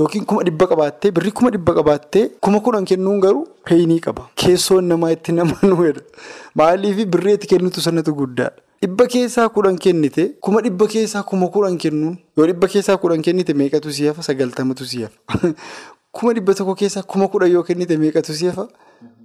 yookiin 0.00 0.24
kuma 0.30 0.44
dhibba 0.48 0.66
qabaattee 0.70 1.10
birrii 1.16 1.32
kuma 1.40 1.50
dhibba 1.56 1.74
qabaattee 1.78 2.22
kuma 2.46 2.60
kudhan 2.68 2.86
kennuun 2.90 3.20
garuu 3.24 3.44
peenii 3.70 3.98
qaba. 4.06 4.28
Keessoon 4.42 4.88
namaa 4.92 5.10
itti 5.16 5.32
namanuu 5.40 5.84
jedha. 5.88 6.02
Maaliif 6.60 7.02
birrii 7.16 7.34
itti 7.40 7.50
kennitu 7.52 7.84
sanatu 7.88 8.14
guddaadha. 8.20 8.56
Dhibba 8.82 9.06
keessaa 9.16 9.48
kudhan 9.58 9.76
kennite 9.84 10.24
kuma 10.48 10.60
dhibba 10.68 10.88
keessaa 10.94 11.22
kuma 11.32 11.48
kudhan 11.58 11.76
kennuun 11.84 12.16
yoo 12.38 12.46
dhibba 12.52 12.68
keessaa 12.76 12.96
kudhan 13.04 13.22
kennite 13.28 13.52
meeqatu 13.60 13.92
si 13.98 14.06
hafa 14.08 14.22
sagaltamatu 14.30 14.84
si 14.94 15.02
hafa. 15.04 15.52
Kuma 16.16 16.32
dhibba 16.32 16.54
tokko 16.56 16.74
keessaa 16.80 17.02
kuma 17.12 17.28
kudhan 17.28 17.50
yoo 17.52 17.62
kennite 17.68 17.96
meeqatu 18.00 18.32
si 18.36 18.46
hafa 18.48 18.68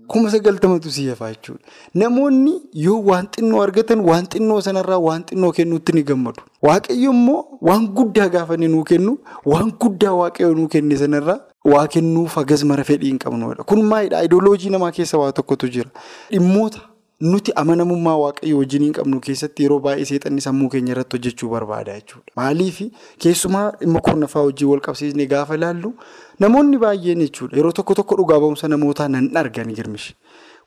kuma 0.08 0.30
sagaltamatu 0.32 0.92
si 0.92 1.08
hafa 1.08 1.30
jechuudha. 1.34 1.64
Namoonni 1.94 2.54
yoo 2.74 3.02
waan 3.10 3.28
xinnoo 3.36 3.62
argatan 3.64 4.00
waan 4.10 4.28
xinnoo 4.28 4.62
sanarraa 4.62 4.98
waan 5.00 5.24
xinnoo 5.30 5.52
kennuutti 5.52 5.92
ni 5.94 6.04
gammadu. 6.04 6.42
Waaqayyo 6.62 7.12
immoo 7.12 7.46
waan 7.62 7.88
guddaa 7.88 8.30
gaafa 8.30 8.58
nuu 8.58 8.84
kennu 8.84 9.18
waan 9.46 9.72
guddaa 9.80 10.14
waaqayyo 10.14 10.54
nuu 10.54 10.68
kenne 10.68 10.98
sanarraa 10.98 11.40
waa 11.66 11.88
kennuuf 11.88 12.36
hagas 12.36 12.64
mara 12.64 12.84
fedhii 12.84 13.08
hin 13.08 13.20
qabnudha. 13.20 13.64
Kun 13.64 13.84
maalidhaa? 13.84 14.20
Ayidooloojii 14.20 14.70
namaa 14.70 14.92
keessa 14.92 15.18
waa 15.18 15.32
tokkotu 15.32 15.68
jira. 15.68 15.90
Dhimmoota. 16.32 16.80
Nuti 17.22 17.52
amanamummaa 17.62 18.16
waaqayyo 18.24 18.58
wajjiniin 18.62 18.94
qabnu 18.98 19.20
keessatti 19.26 19.64
yeroo 19.64 19.80
baay'ee 19.80 20.06
seexanni 20.12 20.42
sammuu 20.46 20.70
keenya 20.74 20.94
irratti 20.96 21.18
hojjechuu 21.18 21.50
barbaada 21.50 21.94
jechuudha. 22.00 22.32
Maaliif 22.36 22.80
keessumaa 23.26 23.66
dhimma 23.82 24.00
kurnaffaa 24.08 24.44
wajjin 24.48 24.68
wal 24.72 24.82
qabsiisnee 24.88 25.28
gaafa 25.34 25.56
ilaallu 25.60 25.94
namoonni 26.40 26.78
baay'een 26.86 27.22
jechuudha 27.26 27.58
yeroo 27.62 27.72
tokko 27.82 27.94
tokko 28.02 28.16
dhugaa 28.22 28.40
ba'umsa 28.46 28.68
namootaa 28.74 29.08
nan 29.18 29.30
argan 29.44 29.74
girmishi. 29.76 30.16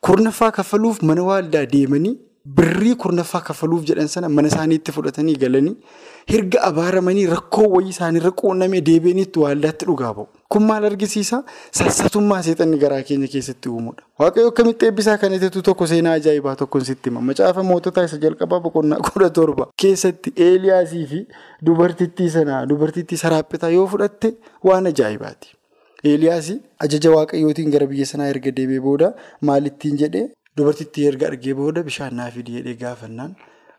Kurnaffaa 0.00 0.50
kaffaluuf 0.60 1.02
mana 1.02 1.22
waaldaa 1.30 1.66
deemanii 1.74 2.14
birrii 2.46 2.94
kurnaffaa 3.02 3.40
kaffaluuf 3.40 3.84
jedhan 3.88 4.08
sana 4.14 4.28
mana 4.28 4.48
isaaniitti 4.48 4.92
fudhatanii 4.92 5.36
galanii 5.44 5.76
hirga 6.32 6.60
abaaramanii 6.68 7.26
rakkoo 7.30 7.68
wayii 7.74 7.88
isaaniirra 7.94 8.30
quunnamee 8.40 8.80
deebi'aniitti 8.88 9.38
waaldaatti 9.44 9.86
dhugaa 9.90 10.12
ba'u. 10.18 10.26
Kun 10.52 10.62
maal 10.70 10.84
argisiisa? 10.90 11.38
Sassatummaa 11.78 12.42
seexanni 12.48 12.78
garaa 12.84 13.00
keenya 13.08 13.28
keessatti 13.36 13.68
uumudha. 13.68 14.02
Waaqayyo 14.20 14.48
akkamitti 14.52 14.86
eebbisaa 14.90 15.16
kan 15.24 15.38
ta'etu 15.40 15.62
tokko 15.70 15.86
seenaa 15.94 16.12
ajaa'ibaa 16.20 16.56
tokkoon 16.62 16.84
sitti 16.90 17.10
hima. 17.10 17.20
Macaafa 17.30 17.62
moototaa 17.70 18.04
isa 18.10 18.18
jalqabaa 18.26 18.60
boqonnaa 18.68 19.00
kudha 19.08 19.30
torba 19.40 19.66
keessatti 19.86 20.32
Eeliyaasii 20.50 21.06
fi 21.06 21.26
dubartittii 21.66 22.30
sanaa 22.38 22.62
dubartittii 22.68 23.18
saraaphitaa 23.24 23.70
yoo 23.78 23.86
fudhatte 23.96 24.34
waan 24.70 24.86
ajaa'ibaati. 24.94 25.48
Eeliyaasii 26.04 26.60
ajaja 26.86 27.10
waaqayyootiin 27.18 27.70
gara 27.72 27.86
biyya 27.92 28.06
sanaa 28.14 28.26
erga 28.36 28.50
deebi'ee 28.56 28.80
booda 28.86 29.12
maalittiin 29.40 29.96
jedhee 30.06 30.26
dubartittii 30.56 31.06
erga 31.10 31.26
argee 31.32 31.54
booda 31.60 31.82
bishaan 31.90 32.14
naa 32.20 32.30
fidi 32.30 32.52
jedhee 32.58 32.74
gaafannaan 32.82 33.34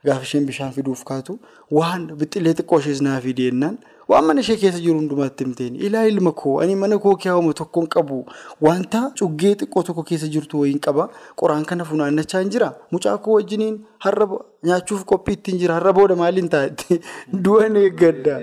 gaafa 0.07 0.23
isheen 0.29 0.45
bishaan 0.51 0.71
fiduuf 0.77 1.03
kaatu 1.11 1.39
waan 1.77 2.07
bixxilee 2.21 2.53
xiqqoo 2.59 2.79
ishees 2.83 3.01
naa 3.07 3.19
fidi 3.25 3.45
jennaan 3.49 3.77
waan 4.11 4.25
mana 4.29 4.41
ishee 4.45 4.57
keessa 4.63 4.79
jiru 4.85 4.97
hundumaatti 4.99 5.43
himteen. 5.45 5.75
Ilaa 5.87 6.03
ilma 6.09 6.31
koo 6.41 6.59
ani 6.65 6.75
mana 6.81 6.97
koo 7.05 7.15
keewwama 7.23 7.53
tokkoon 7.59 7.87
qabu. 7.95 8.17
Wanta 8.61 8.99
cuggee 9.21 9.53
xiqqoo 9.61 9.83
tokko 9.87 10.03
keessa 10.09 10.27
jirtu 10.35 10.59
wayiin 10.61 10.79
qaba. 10.87 11.07
Qoraan 11.41 11.65
kana 11.71 11.85
funaannachaa 11.91 12.41
hin 12.43 12.51
jira. 12.55 12.67
Mucaa 12.91 13.17
koo 13.17 13.33
wajjiniin 13.39 13.79
har'a 14.05 14.27
nyaachuuf 14.69 15.05
qophii 15.13 15.33
ittiin 15.39 15.57
jira. 15.63 15.73
Har'a 15.79 15.93
booda 15.99 16.15
maaliin 16.21 16.49
taa'etti 16.57 16.99
du'an 17.47 17.75
eeggadda. 17.81 18.37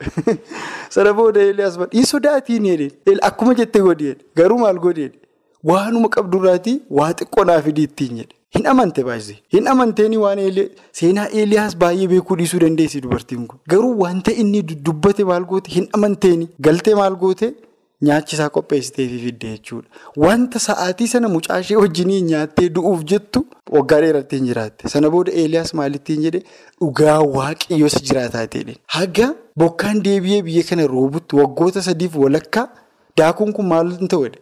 Sana 0.94 1.12
booda 1.14 1.40
Eeliyaas 1.48 1.78
hin 1.96 2.06
sodaatiin 2.12 2.70
jedhee 2.70 3.16
akkuma 3.30 3.54
jettee 3.62 3.82
godhee 3.88 4.14
garuu 4.36 4.58
maal 4.62 4.78
godhee 4.86 5.10
waanuma 5.64 6.08
qabdurraatii 6.16 6.76
waa 6.98 7.12
xiqqoo 7.12 7.44
naa 7.44 7.62
fidii 7.62 7.82
ittiin 7.90 8.16
jedhe. 8.20 8.34
Hin 8.56 8.66
amante 8.66 9.02
baay'isee. 9.06 9.38
Hin 9.54 9.66
amanteeni 9.72 10.16
waan 10.26 10.38
seenaa 11.00 11.26
Eeliyaas 11.40 11.76
baay'ee 11.82 12.08
beekuu 12.12 12.36
dhiisuu 12.36 12.60
dandeessi 12.60 13.00
dubartiin 13.02 13.46
kun. 13.46 13.58
Garuu 13.70 13.98
wanta 14.02 14.32
inni 14.32 14.62
dubbate 14.62 15.24
maal 15.24 15.44
goote 15.44 15.70
hin 15.74 15.86
amanteeni 15.98 16.48
galtee 16.68 16.94
maal 17.00 17.16
goote 17.20 17.52
nyaachisaa 18.08 18.48
qopheessitee 18.56 19.06
fi 19.12 19.18
fidde 19.26 19.48
jechuudha. 19.52 19.88
Wanta 20.24 20.58
sa'aatii 20.66 21.08
sana 21.12 21.28
mucaashee 21.28 21.76
wajjiniin 21.82 22.24
nyaattee 22.32 22.68
du'uuf 22.80 23.04
jettu 23.14 23.44
waggaa 23.76 24.00
dheeratti 24.04 24.36
hin 24.36 24.46
jiraatte. 24.50 24.88
Sana 24.88 25.10
booda 25.10 25.32
Eeliyaas 25.32 25.74
maalittiin 25.74 26.22
jedhe 26.26 26.42
dhugaa 26.80 27.18
waaqayyoos 27.38 28.02
jiraataa 28.02 28.46
ta'edha. 28.46 28.74
Haga 28.86 29.34
bokkaan 29.56 30.02
deebi'ee 30.04 30.42
biyya 30.50 30.62
kana 30.70 30.86
roobutti 30.98 31.36
waggoota 31.44 31.82
sadiif 31.88 32.16
walakkaa 32.26 32.68
daakuun 33.18 33.52
kun 33.52 33.66
maal 33.74 33.92
ta'edha? 34.08 34.38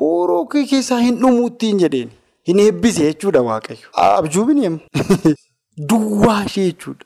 Hooroo 0.00 0.44
keessaa 0.46 0.98
hin 0.98 1.20
dhumuuttiin 1.20 1.78
jedheen. 1.84 2.10
Hin 2.48 2.58
eebbise 2.64 3.04
jechuudha 3.04 3.42
waaqayyo. 3.42 3.88
Abjuubin 3.92 4.80
duwwaa 5.88 6.44
ishee 6.44 6.66
jechuudha. 6.66 7.04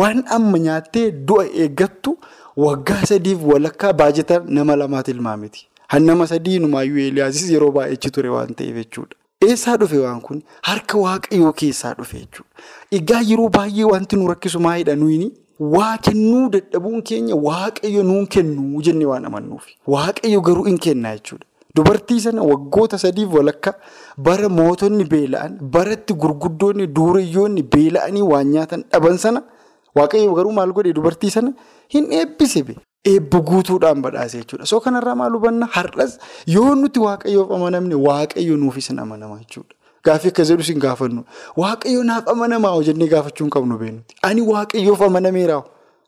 Waan 0.00 0.24
amma 0.36 0.58
nyaattee 0.58 1.10
du'a 1.30 1.46
eeggattu 1.64 2.18
waggaa 2.56 3.06
sadiif 3.12 3.38
walakkaa 3.52 3.92
baajata 3.92 4.42
nama 4.46 4.76
lamaa 4.76 5.02
tilmaamiti. 5.02 5.66
Hannama 5.88 6.26
sadii 6.26 6.58
numaayyuu 6.58 6.98
Eeliyaasis 6.98 7.50
yeroo 7.50 7.70
baay'eechi 7.72 8.10
ture 8.10 8.28
waan 8.28 8.54
ta'eef 8.54 8.76
jechuudha. 8.76 9.16
Eessaa 9.48 9.76
dhufe 9.76 9.98
waan 9.98 10.20
kun 10.20 10.42
harka 10.62 10.98
waaqayyoo 10.98 11.52
keessaa 11.52 11.94
dhufe 12.00 12.18
jechuudha. 12.18 12.50
Egaa 13.00 13.20
yeroo 13.32 13.48
baay'ee 13.58 13.84
wanti 13.92 14.16
nu 14.16 14.28
rakkisu 14.32 14.60
maalidha 14.60 14.96
nuyi 14.96 15.32
waa 15.60 15.98
kennuu 15.98 16.48
dadhabuun 16.50 17.02
keenya 17.02 17.36
waaqayyo 17.36 18.02
nuun 18.02 18.26
kennu 18.26 18.82
jennee 18.88 19.06
waan 19.12 19.24
amannuufi. 19.30 19.76
Waaqayyo 19.94 20.40
garuu 20.40 20.64
hin 20.64 20.78
kennaa 20.78 21.14
jechuudha. 21.16 21.46
Dubartii 21.78 22.20
sana 22.26 22.42
waggoota 22.50 22.98
sadiif 23.04 23.32
walakkaa 23.38 23.74
bara 24.28 24.48
mootonni 24.58 25.04
beela'an 25.14 25.58
baratti 25.76 26.14
gurguddoonni 26.24 26.86
duurayyoonni 26.98 27.62
beela'anii 27.76 28.22
waan 28.32 28.50
nyaatan 28.56 28.84
dhaban 28.92 29.18
sana 29.24 29.42
waaqayyo 30.00 30.34
garuu 30.38 30.52
maal 30.60 30.72
godhe 30.78 30.92
dubartii 31.00 31.30
sana 31.36 31.52
hin 31.94 32.06
eebbise 32.20 32.62
eebba 33.12 33.38
guutuudhaan 33.48 34.00
badhaase 34.04 34.38
jechuudha. 34.40 34.66
Soo 34.66 34.80
kanarraa 34.86 35.14
maal 35.20 35.32
hubanna 35.38 35.66
har'as 35.76 36.18
yoo 36.54 36.74
nuti 36.74 37.00
waaqayyoof 37.06 37.50
amanamne 37.56 37.94
waaqayyo 38.08 38.56
nuufis 38.62 38.88
hin 38.90 38.98
amanama 39.04 39.38
jechuudha. 39.42 39.74
Gaaffii 40.04 40.28
akka 40.34 40.44
jedhu 40.50 40.64
siin 40.68 40.80
gaafannu 40.84 41.22
waaqayyo 41.62 42.02
naaf 42.10 42.28
amanamaa 42.34 42.72
hojjennee 42.76 43.08
gaafachuu 43.14 43.44
hin 43.46 43.50
qabnu 43.56 43.78
beenuti. 43.78 44.14
Ani 44.22 44.42
waaqayyoof 44.52 45.00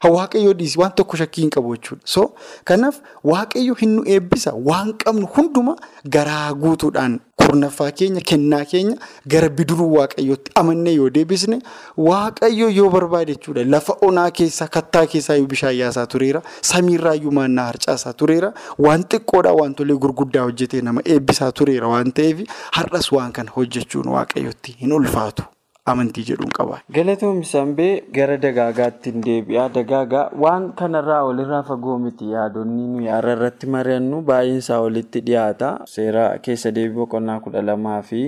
amanameeraa. 0.03 0.21
Waaqayyoo 0.21 0.53
dhiisii 0.55 0.79
waan 0.81 0.93
tokko 0.95 1.17
shakkii 1.17 1.41
hin 1.43 1.51
qabu 1.51 1.77
jechuudha. 1.77 2.03
So 2.05 2.33
kanaaf 2.65 3.01
waaqayyo 3.25 3.75
hin 3.75 3.91
nu 3.97 4.03
eebbisa 4.07 4.53
waan 4.55 4.93
qabnu 5.05 5.27
hunduma 5.37 5.77
garaa 6.09 6.53
guutuudhaan 6.55 7.21
kurnaffaa 7.37 7.91
keenya 7.91 8.21
kennaa 8.21 8.65
keenya 8.65 8.97
gara 9.27 9.49
biduruu 9.49 9.93
waaqayyootti 9.97 10.53
amannee 10.55 10.95
yoo 10.95 11.11
deebisne 11.11 11.59
waaqayyo 11.97 12.71
yoo 12.71 12.91
barbaade 12.91 13.35
jechuudha. 13.35 13.65
Lafa 13.65 13.97
onaa 14.01 14.31
keessaa 14.31 14.69
kattaa 14.69 15.07
keessaa 15.07 15.35
yoo 15.37 15.47
bishaan 15.47 15.77
yaasaa 15.77 16.07
tureera. 16.07 16.43
Samiirraa 16.63 17.15
iyyuu 17.15 17.33
maannaa 17.33 17.65
harcaasaa 17.67 18.13
tureera. 18.13 18.53
Waan 18.79 19.05
xiqqoodhaa 19.05 19.53
wantolee 19.63 19.97
gurguddaa 19.97 20.43
hojjetee 20.43 20.81
nama 20.81 21.01
eebbisaa 21.05 21.53
tureera 21.53 21.89
waan 21.89 22.13
ta'eef 22.13 22.45
har'as 22.73 23.13
waan 23.13 23.33
kana 23.33 23.51
hojjechuun 23.57 24.09
waaqayyootti 24.09 24.77
hin 24.81 24.93
ulfaatu. 24.93 25.43
Amantii 25.87 26.23
jedhuun 26.29 26.51
qaba. 26.57 26.79
Galatoomii 26.93 27.45
Sambee 27.51 28.03
gara 28.13 28.37
dagaagaatti 28.43 29.11
hin 29.13 29.23
deebi'a. 29.27 29.69
Dagaagaa 29.75 30.25
waan 30.45 30.67
kanarraa 30.81 31.23
olirraa 31.29 31.63
fagoo 31.71 31.97
miti 31.99 32.29
yaadonni 32.33 32.85
nuyi 32.93 33.09
har'a 33.09 33.33
irratti 33.37 33.67
mari'annu 33.75 34.21
baay'insaa 34.31 34.81
olitti 34.87 35.21
dhiyaata. 35.29 35.71
Seera 35.95 36.25
keessa 36.47 36.71
deebii 36.79 36.99
boqonnaa 37.01 37.39
kudha 37.47 37.63
lamaa 37.71 38.03
fi 38.11 38.23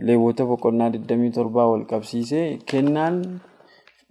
leewwota 0.00 0.46
boqonnaa 0.52 0.88
27 0.98 1.66
wal 1.72 1.84
qabsiisee 1.94 2.46
kennaan 2.72 3.18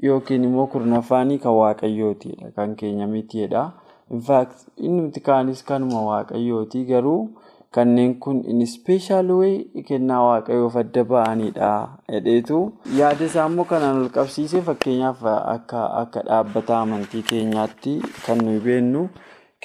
yookiin 0.04 0.44
immoo 0.50 0.68
kurnaffaanii 0.76 1.40
kan 1.40 1.56
waaqayyootidha. 1.62 2.52
Kan 2.56 2.76
keenya 2.76 3.08
mitiidha. 3.08 3.64
Infaakt 4.12 4.68
inni 4.78 5.02
nuti 5.08 5.20
kaanis 5.32 5.64
kanuma 5.64 6.04
waaqayyooti 6.12 6.84
garuu. 6.92 7.30
Kanneen 7.76 8.16
kun 8.20 8.44
in 8.52 8.66
special 8.68 9.28
way 9.40 9.54
kennaa 9.88 10.20
waaqayyoof 10.28 10.76
adda 10.82 11.04
ba'anidha 11.12 11.70
jedheetu 12.14 12.58
yaada 13.00 13.26
isaa 13.30 13.46
immoo 13.52 13.66
kanaan 13.70 14.00
ol 14.02 14.10
qabsiisee 14.18 14.62
fakkeenyaaf 14.70 15.22
akka 15.34 15.84
akka 16.02 16.24
dhaabbata 16.30 16.80
amantii 16.86 17.22
keenyaatti 17.30 17.94
kan 18.26 18.42
nuyi 18.48 18.60
beennu. 18.66 19.04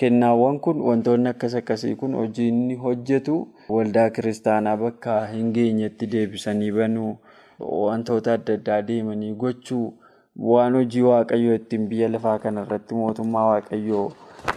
Kennaawwan 0.00 0.60
kun 0.64 0.80
wantoonni 0.88 1.28
akkas 1.32 1.54
akkasii 1.60 1.94
kun 2.02 2.14
hojii 2.20 2.48
inni 2.52 2.74
hojjetu 2.84 3.36
waldaa 3.76 4.10
kiristaanaa 4.18 4.76
bakka 4.82 5.14
hin 5.32 5.50
geenyetti 5.58 6.06
deebisanii 6.14 6.70
banuu. 6.78 7.12
Wantoota 7.60 8.32
adda 8.38 8.54
addaa 8.60 8.82
deemanii 8.90 9.32
gochuu. 9.42 9.86
Waan 10.52 10.74
hojii 10.78 11.02
waaqayyoo 11.08 11.54
ittiin 11.60 11.88
biyya 11.88 12.08
lafaa 12.14 12.38
kanarratti 12.38 12.94
mootummaa 12.94 13.46
waaqayyoo. 13.50 14.06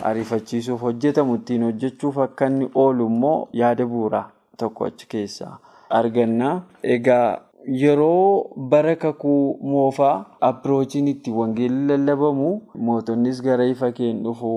Ariifachiisuuf 0.09 0.81
hojjetamu 0.81 1.35
ittiin 1.35 1.63
hojjechuuf 1.63 2.17
akka 2.25 2.47
inni 2.51 2.69
oolu 2.75 3.05
immoo 3.11 3.47
yaada 3.61 3.85
bu'uuraa 3.91 4.25
tokko 4.57 4.85
achi 4.85 5.07
keessaa 5.13 5.57
arganna. 5.99 6.61
Egaa 6.83 7.39
yeroo 7.81 8.45
bara 8.73 8.95
kakuu 8.95 9.57
moofaa 9.71 10.25
apiroochiin 10.49 11.07
itti 11.13 11.31
wangeelli 11.39 11.87
lallabamu 11.91 12.51
mootonnis 12.89 13.41
gara 13.47 13.65
ifa 13.73 13.91
keen 13.97 14.23
dhufu 14.23 14.51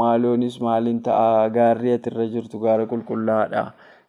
maaloonis 0.00 0.60
maaliin 0.66 1.00
ta'a 1.08 1.48
gaarri 1.56 1.92
atirra 1.98 2.26
jirtu 2.34 2.58
gaara 2.66 2.86
qulqullaa'aadha. 2.92 3.64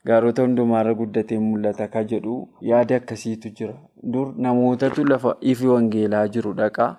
Gaarota 0.09 0.41
hundumaarra 0.41 0.93
guddatee 0.99 1.37
mul'ata 1.39 1.87
ka 1.87 2.01
jedhu 2.11 2.35
yaada 2.69 2.95
akkasiitu 3.01 3.49
jira. 3.57 3.73
Dur 4.13 4.31
namootatu 4.37 5.05
lafa 5.05 5.35
ifi 5.41 5.67
wangeelaa 5.67 6.27
jiru 6.27 6.53
dhaqa. 6.61 6.95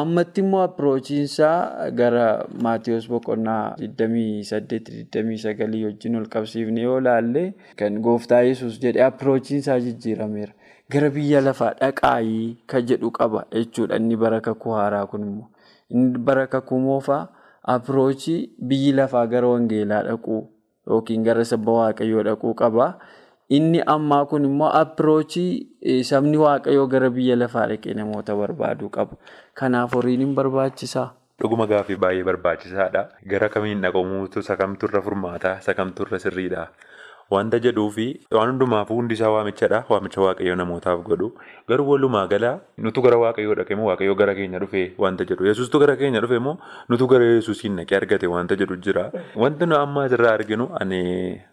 Ammatti 0.00 0.40
immoo 0.42 0.62
apiroochiinsaa 0.66 1.90
gara 1.98 2.26
maatiyoos 2.66 3.06
boqonnaa 3.12 3.64
28-29 3.80 5.84
wajjin 5.86 6.16
ol 6.20 6.26
qabsiifne 6.34 6.80
yoo 6.86 7.00
laalle 7.06 7.42
kan 7.80 7.98
gooftaa 8.06 8.42
yesus 8.48 8.80
jedhe 8.84 9.02
apiroochiinsaa 9.08 9.78
jijjiirameera. 9.86 10.52
Gara 10.92 11.10
biyya 11.10 11.40
lafaa 11.46 11.72
dhaqaayii 11.80 12.48
ka 12.66 12.80
jedhu 12.88 13.10
qaba 13.18 13.44
jechuudha. 13.52 13.96
Inni 13.96 14.16
bara 14.16 14.40
kakuu 14.40 14.72
haaraa 14.78 15.06
kun 15.06 15.22
immoo. 15.28 15.48
Inni 15.90 16.18
bara 16.18 16.46
kakuu 16.46 16.78
moofaa 16.88 17.22
apiroochii 17.74 18.40
biyyi 18.68 18.92
lafaa 19.00 19.26
gara 19.26 19.48
wangeelaa 19.54 20.02
dhaquu 20.08 20.38
yookiin 20.90 21.22
gara 21.24 21.44
sabba 21.44 21.72
waaqayyoo 21.80 22.22
dhaquu 22.30 22.54
qaba. 22.54 22.94
Inni 23.50 23.80
ammaa 23.94 24.24
kun 24.26 24.44
immoo 24.48 24.70
apiroochii 24.80 26.02
sabni 26.10 26.36
waaqayyoo 26.42 26.86
gara 26.94 27.10
biyya 27.10 27.36
lafaa 27.36 27.66
dhaqee 27.72 27.94
namoota 27.98 28.36
barbaaduu 28.40 28.88
qaba. 28.96 29.16
Kanaaf 29.54 29.92
horiin 29.98 30.20
hin 30.24 30.34
barbaachisaa. 30.38 31.10
Dhuguma 31.42 31.66
gaaffii 31.66 31.96
baay'ee 32.06 32.24
barbaachisaadha. 32.30 33.02
Gara 33.28 33.48
kamiin 33.48 33.82
dhaqamuutu 33.84 34.40
isa 34.46 34.56
kamtu 34.56 34.86
irra 34.88 35.02
furmaata 35.08 35.56
isa 35.60 35.74
kamtu 35.74 36.06
irra 36.08 36.18
sirriidha. 36.24 36.66
Wanta 37.30 37.58
jedhuu 37.58 37.90
fi 37.90 38.06
waan 38.36 38.50
hundumaafuu 38.50 38.96
hundi 38.96 39.14
isaa 39.14 39.30
waamichadha. 39.30 39.84
Waamicha 39.88 40.20
waaqayyoo 40.20 40.56
namootaaf 40.60 41.00
godhu. 41.08 41.32
Garuu 41.68 41.88
walumaa 41.90 42.26
gala 42.26 42.50
nutu 42.78 43.02
gara 43.02 43.16
waaqayyoo 43.24 43.54
dhaqee 43.60 43.74
moo 43.80 43.86
waaqayyoo 43.90 44.14
gara 44.14 44.34
keenya 44.34 44.58
dhufee 44.64 44.92
wanta 44.98 45.24
jedhu. 45.24 45.46
Yesuustu 45.46 45.78
gara 45.82 45.96
keenya 45.96 46.20
dhufe 46.20 46.38
moo 46.38 46.56
nutu 46.88 47.06
gara 47.12 47.24
yesuusiin 47.24 47.76
dhaqee 47.80 47.96
argate 48.00 48.26
wanta 48.34 48.56
jedhu 48.62 48.76
jira. 48.76 49.04
Wanti 49.44 49.66
nu 49.66 49.76
amma 49.76 50.04
asirraa 50.04 50.34
arginu 50.38 50.68
ani 50.80 51.00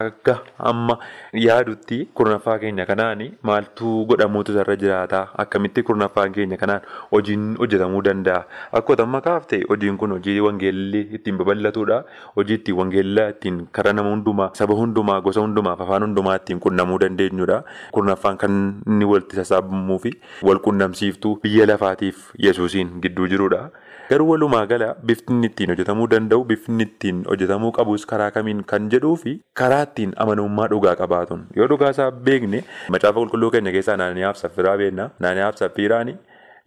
akka 0.07 0.37
amma 0.71 0.97
yaadutti 1.33 1.99
kurnaffaa 2.13 2.57
keenya 2.59 2.85
kanaan 2.85 3.21
maaltu 3.43 4.05
godhamuutu 4.05 4.57
irra 4.59 4.75
jiraata. 4.83 5.21
Akkamitti 5.45 5.83
kurnaffaan 5.83 6.31
keenya 6.33 6.57
kanaan 6.57 6.81
hojiin 7.11 7.55
hojjetamuu 7.61 8.01
danda'a. 8.09 8.43
Akkuma 8.79 9.03
amma 9.07 9.21
kaafte 9.21 9.61
hojiin 9.69 9.97
kun 9.97 10.11
hojii 10.17 10.39
wangeelli 10.47 11.01
ittiin 11.19 11.37
babal'atudha. 11.41 12.03
Hojii 12.35 12.53
ittiin 12.61 12.77
wangeellaa 12.81 13.29
ittiin 13.35 13.67
karaa 13.71 13.93
nama 13.93 14.09
hundumaa 14.15 14.49
saba 14.53 14.73
hundumaa 14.81 15.21
gosa 15.21 15.41
hundumaaf 15.61 15.81
afaan 15.85 16.03
hundumaa 16.03 16.35
ittiin 16.39 16.59
qunnamuu 16.59 16.97
dandeenyudha. 16.99 17.63
Kurnaffaan 17.93 18.37
kan 18.37 18.51
inni 18.87 19.05
walitti 19.05 19.35
sassaabamuu 19.35 19.99
fi 19.99 20.11
wal 20.43 20.59
qunnamsiiftuu 20.67 21.39
biyya 21.43 21.65
lafaatiif 21.67 22.31
yesuusiin 22.45 22.99
gidduu 23.01 23.27
jirudha. 23.27 23.69
Garuu 24.09 24.29
walumaa 24.31 24.65
gala 24.65 24.95
bifni 25.05 25.47
ittiin 25.47 25.69
hojjetamuu 25.71 26.07
danda'u 26.13 26.43
bifni 26.45 26.83
ittiin 26.83 27.23
hojjetamuu 27.29 27.71
qabus 27.77 28.05
karaa 28.05 28.31
kamiin 28.31 28.63
kan 28.71 28.89
jedhuu 28.93 29.15
fi 29.23 29.35
karaa 29.61 29.83
ittiin 29.87 30.13
amanamummaa 30.25 30.67
dhugaa 30.73 30.95
qabaatuun 31.01 31.45
yoo 31.55 31.67
dhugaa 31.73 31.91
isaa 31.95 32.11
beekne 32.11 32.63
macaafa 32.89 33.19
qulqulluu 33.19 33.51
keenya 33.55 33.71
keessaa 33.77 33.97
naanniyaaf 34.01 34.37
saffiraa 34.43 34.77
beekna. 34.83 35.09
Naanniyaaf 35.19 35.55
saffiraani 35.63 36.17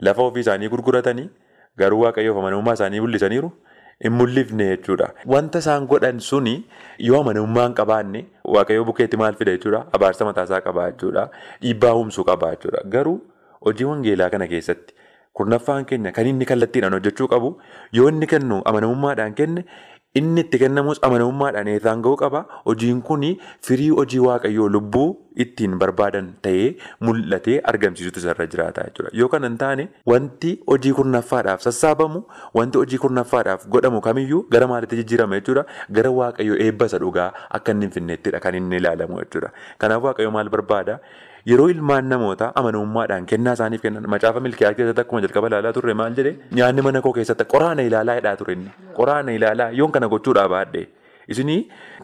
lafa 0.00 0.22
ofii 0.22 0.40
isaanii 0.46 0.68
gurguratanii 0.76 1.28
garuu 1.78 2.00
waaqayyoof 2.06 2.38
amanamummaa 2.44 2.74
isaanii 2.80 3.00
mul'isaniiru. 3.06 3.52
Hin 4.02 4.12
mul'ifne 4.12 4.64
jechuudha. 4.70 5.08
Wanta 5.26 5.58
isaan 5.64 5.86
godhan 5.86 6.20
suni 6.20 6.54
yoo 6.98 7.20
amanamummaa 7.20 7.66
hin 7.68 7.74
qabaanne 7.80 8.24
waaqayyoo 8.56 8.84
bukeetti 8.90 9.16
maal 9.22 9.34
fida 9.40 9.52
jechuudha. 9.56 9.84
Abaarsa 9.92 10.24
mataasaa 10.30 10.60
qabaa 10.66 10.90
jechuudha. 10.90 11.28
Dhiibbaa 11.62 11.92
humsuu 12.00 12.24
qabaa 12.32 12.50
jechuudha. 12.56 12.82
Garuu 12.96 13.20
hojii 13.66 13.84
wangeelaa 13.90 14.30
kana 14.30 14.46
keessatti 14.54 14.94
kurnaffaan 15.38 15.84
keenya 15.90 16.12
kan 16.16 16.26
inni 16.30 16.44
kallattiidhaan 16.50 16.92
hojjechuu 16.98 17.26
qabu 17.30 17.48
yoo 17.98 18.08
inni 18.08 18.26
kennu 18.32 18.60
amanamummaadhaan 18.70 19.34
kenne 19.40 19.64
inni 20.20 20.40
itti 20.44 20.58
kennamus 20.62 21.00
amanamummaadhaan 21.06 21.68
eegaan 21.74 22.02
ga'uu 22.06 22.16
qaba. 22.22 22.40
Hojiin 22.68 23.02
kun 23.02 23.22
firii 23.68 23.90
hojii 23.98 24.18
waaqayyoo 24.26 24.68
lubbuu 24.76 25.08
ittiin 25.44 25.74
barbaadan 25.82 26.28
ta'ee 26.46 26.68
mul'atee 27.06 27.56
argamsiisutu 27.72 28.20
isarra 28.22 28.46
jiraata 28.52 28.84
jechuudha. 28.88 29.10
Yoo 29.20 29.28
kana 29.28 29.48
hin 29.50 29.58
taane 29.62 29.88
wanti 30.12 30.52
hojii 30.70 30.92
kurnaffaadhaaf 31.00 31.60
sassaabamu 31.66 32.22
wanti 32.60 32.78
hojii 32.78 32.98
kurnaffaadhaaf 33.06 33.66
godhamu 33.76 34.00
kamiyyuu 34.08 34.42
gara 34.56 34.66
maalitti 34.72 34.96
jijjiirama 35.02 35.40
jechuudha. 35.40 35.66
Gara 35.90 36.10
waaqayyoo 36.20 36.56
eebba 36.68 36.86
isa 36.92 36.98
dhugaa 37.06 37.28
akka 37.50 37.72
inni 37.76 37.86
hin 37.90 37.94
finneettidha 37.98 38.40
kan 38.46 38.54
inni 38.62 38.76
ilaalamu 38.82 39.18
jechuudha. 39.24 39.50
Kanaaf 39.78 40.02
waaqayyoo 40.10 40.30
maal 40.38 40.48
barbaada? 40.56 40.98
Yeroo 41.50 41.68
ilmaan 41.72 42.06
namootaa 42.10 42.52
amanamummaadhaan 42.60 43.26
kennaa 43.32 43.52
isaaniif 43.58 43.82
kennan 43.86 44.06
macaafa 44.14 44.40
milkiyaa 44.44 44.72
keessatti 44.78 45.02
akkuma 45.02 45.20
jalqaba 45.24 45.50
ilaalaa 45.50 45.72
turre 45.78 45.94
maal 46.00 46.14
jedhee 46.18 46.34
nyaanni 46.58 46.82
mana 46.86 47.02
koo 47.06 47.12
keessatti 47.18 47.44
qoraana 47.54 47.82
ilaalaa 47.88 48.14
hidhaa 48.20 48.36
ture 48.42 48.56
qoraana 48.98 49.32
ilaalaa 49.38 49.68
yoon 49.80 49.92
kana 49.96 50.08
gochuudhaa 50.14 50.46
baadhee 50.54 50.86
isinii 51.34 51.58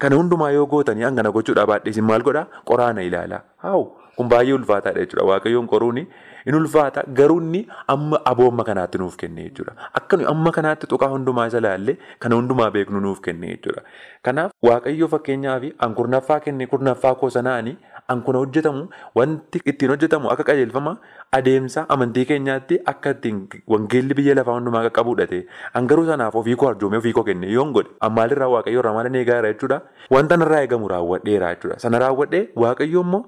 kana 0.04 0.16
hundumaa 0.20 0.50
yoo 0.56 0.66
gootanii 0.74 1.06
hangana 1.08 1.32
gochuudhaa 1.38 1.66
baadhee 1.72 1.90
isin 1.96 2.04
maal 2.10 2.22
godhaa? 2.28 2.46
Qoraana 2.70 3.02
ilaalaa. 3.08 3.40
Haawu 3.64 3.84
kun 4.16 4.28
baay'ee 4.28 4.52
ulfaataadha 4.58 5.00
jechuudha. 5.00 5.24
Waaqayyoon 5.30 5.66
qoruuni 5.72 6.02
in 6.46 6.54
ulfaata 6.54 7.02
garuu 7.18 7.40
inni 7.40 7.60
amma 7.94 8.20
aboomma 8.30 8.64
kanaatti 8.68 8.98
nuuf 9.02 9.16
kenne 9.22 9.42
jechuudha. 9.48 9.72
Akka 10.00 10.18
amma 10.32 10.52
kanaatti 10.56 10.86
tuqaa 10.92 11.08
hundumaa 11.14 11.46
isa 11.52 11.60
laallee 11.66 11.96
kana 12.24 12.36
hundumaa 12.40 12.70
beeknu 12.76 13.00
nuuf 13.06 13.20
kenne 13.26 13.46
jechuudha. 13.52 13.82
Kanaaf 14.28 14.52
waaqayyoo 14.68 15.08
fakkeenyaaf 15.14 15.64
an 15.86 15.94
kurnaffaa 16.00 16.40
kenne 16.46 16.66
kurnaffaa 16.74 17.14
koo 17.22 17.30
sanaanii 17.36 17.76
an 18.14 18.22
kuna 18.28 18.42
hojjetamu 18.44 18.84
wanti 19.20 19.62
ittiin 19.74 19.94
hojjetamu 19.94 20.30
akka 20.34 20.48
qajeelfama 20.50 20.96
adeemsa 21.40 21.86
amantii 21.96 22.26
keenyaatti 22.32 22.80
akka 22.94 23.14
ittiin 23.16 23.40
wangeelli 23.74 24.18
biyya 24.20 24.38
lafaa 24.40 24.58
hundumaa 24.58 24.84
qaqqabuudha 24.88 25.30
ta'e 25.34 25.42
an 25.80 25.86
garuu 25.92 26.06
sanaaf 26.12 26.40
ofii 26.42 26.56
koo 26.62 26.70
arjoomee 26.72 27.02
ofii 27.04 27.12
koo 27.18 27.24
kenne 27.30 27.52
yoon 27.56 27.72
godhe. 27.78 27.90
Ammaalirraa 28.08 28.50
waaqayyoo 28.56 28.82
eegaa 29.20 29.40
jira 29.40 29.52
jechuudha. 29.52 29.80
Wanta 30.10 30.36
narraa 30.36 30.60
eegamu 30.64 30.88
raawwadheera 30.88 31.54
jechuudha. 31.54 31.78
Sana 31.78 31.98
raawwadhee 32.04 32.48
waaqayyoo 32.64 33.04
immoo 33.06 33.24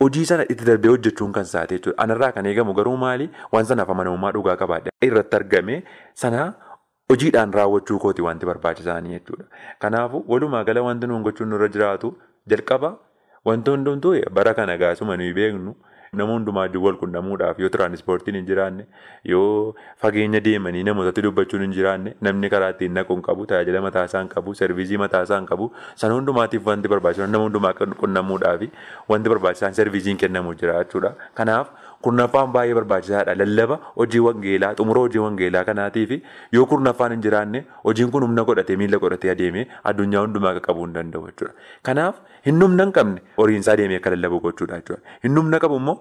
hojii 0.00 0.26
sana 0.30 0.44
itti 0.52 0.64
darbee 0.64 0.90
hojjechuun 0.94 1.32
kan 1.32 1.44
saate 1.44 1.78
jechuudha. 1.78 1.98
Anarraa 2.04 2.32
kan 2.32 2.46
eegamu 2.46 2.74
garuu 2.74 2.96
maali? 2.96 3.30
Waan 3.52 3.64
sanaaf 3.72 3.90
amanamummaa 3.96 4.32
dhugaa 4.38 4.56
qabaadha. 4.62 4.90
Irratti 5.08 5.36
argame 5.40 5.82
sana. 6.14 6.52
Hojiidhaan 7.10 7.52
raawwachuu 7.54 7.98
kooti 8.04 8.22
wanti 8.22 8.46
barbaachisaanii 8.46 9.18
jechuudha. 9.18 9.44
Kanaafuu 9.78 10.24
walumaa 10.28 10.64
gala 10.64 10.82
wanti 10.82 11.06
nuun 11.06 11.22
gochuun 11.22 11.48
nurra 11.54 11.68
jiraatu 11.68 12.14
jalqaba 12.52 12.96
wanti 13.46 13.70
hundumtuu 13.76 14.14
bara 14.38 14.54
kana 14.60 14.76
gaasuma 14.82 15.16
nuyi 15.20 15.32
beeknu 15.40 15.74
nama 16.18 16.32
hundumaa 16.32 16.66
wal 16.84 16.96
quunnamuudhaaf 17.00 17.58
yoo 17.62 17.68
tiraanispoortiin 17.74 18.36
hin 18.38 18.46
jiraanne 18.50 18.84
yoo 19.30 19.74
fageenya 20.02 20.40
deemanii 20.46 20.84
namootatti 20.88 21.24
dubbachuun 21.26 21.64
hin 21.64 21.72
jiraanne 21.78 22.14
namni 22.28 22.50
karaa 22.54 22.70
ittiin 22.74 22.94
naqu 22.98 23.16
hin 23.16 23.24
qabu 23.28 23.46
tajaajila 23.50 23.82
mataasaa 23.86 24.22
hin 24.24 24.30
qabu 24.34 24.54
servisii 24.60 25.00
mataasaa 25.04 25.40
hin 25.40 25.48
qabu 25.50 25.68
sana 26.02 26.14
hundumaatiif 26.18 26.66
wanti 26.72 26.88
barbaachisan 26.94 27.30
nama 27.36 27.48
hundumaa 27.48 27.74
quunnamuudhaaf 28.02 28.62
wanti 29.14 29.34
barbaachisaan 29.34 29.74
servisiin 29.80 30.16
kennamu 30.24 30.54
jira 30.62 30.78
jechuudha. 30.84 31.12
Kurnaffaan 32.04 32.52
baay'ee 32.54 32.74
barbaachisaadha 32.78 33.34
lallaba 33.40 33.76
hojii 34.00 34.20
wangeelaa 34.26 34.72
xumura 34.80 35.00
hojii 35.04 35.22
wangeelaa 35.24 35.64
kanaatiif 35.68 36.10
yoo 36.56 36.66
kurnaffaan 36.72 37.12
hin 37.16 37.22
jiraanne 37.26 37.64
hojiin 37.88 38.10
kun 38.16 38.22
humna 38.26 38.44
godhatee 38.50 38.76
miila 38.82 38.98
godhatee 39.04 39.30
adeemee 39.34 39.64
addunyaa 39.92 40.22
hundumaa 40.26 40.54
qaqqabuu 40.58 40.84
hin 40.86 40.94
danda'u 40.98 41.26
jechuudha. 41.30 41.54
Kanaaf 41.88 42.14
hin 42.46 42.62
humna 42.66 42.84
hin 42.88 42.92
qabne 43.00 43.20
horiinsaa 43.40 43.74
adeemee 43.78 43.96
akka 44.02 44.10
lallabu 44.16 44.40
gochuudha 44.48 44.80
jechuudha. 44.82 45.02
Hin 45.24 45.36
humna 45.42 45.58
qabu 45.66 45.76
immoo 45.82 45.96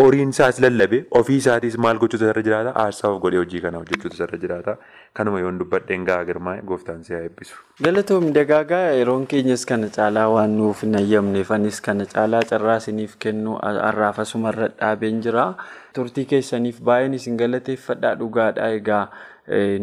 horiinsaas 0.00 0.58
lallabee 0.64 0.98
ofii 1.18 1.36
isaatis 1.40 1.74
maal 1.84 1.98
gochuutu 2.02 2.26
irra 2.30 2.42
jiraata 2.46 2.72
aarsaa 2.82 3.08
of 3.12 3.18
godhee 3.24 3.40
hojii 3.42 3.60
kana 3.64 3.78
hojjechuutu 3.82 4.22
irra 4.26 4.38
jiraata. 4.44 4.74
Kanuma 5.18 5.40
yoon 5.42 5.58
dubbadheen 5.60 6.04
gahaa 6.08 6.24
girmaa'e 6.28 6.62
gooftaan 6.70 7.02
si 7.04 7.12
haa 7.14 7.20
eebbisu. 7.26 7.56
Galatoomii 7.86 8.32
dagaagaa 8.38 8.82
yeroon 9.00 9.26
keenyas 9.32 9.64
kana 9.72 9.88
caalaa 9.96 10.26
waan 10.34 10.56
nuuf 10.60 10.82
hin 10.86 10.96
ayyamneef 11.02 11.50
anis 11.58 11.80
kana 11.88 12.06
caalaa 12.14 12.42
carraa 12.52 12.76
isiniif 12.82 13.16
kennu 13.26 13.56
har'aaf 13.62 14.18
asumarra 14.26 14.68
dhaabeen 14.80 15.20
jira. 15.28 15.46
Turtii 15.94 16.24
keessaniif 16.34 16.80
baay'een 16.90 17.14
isin 17.20 17.36
galateeffadhaa 17.44 18.14
dhugaadha. 18.24 18.68
Egaa 18.80 19.04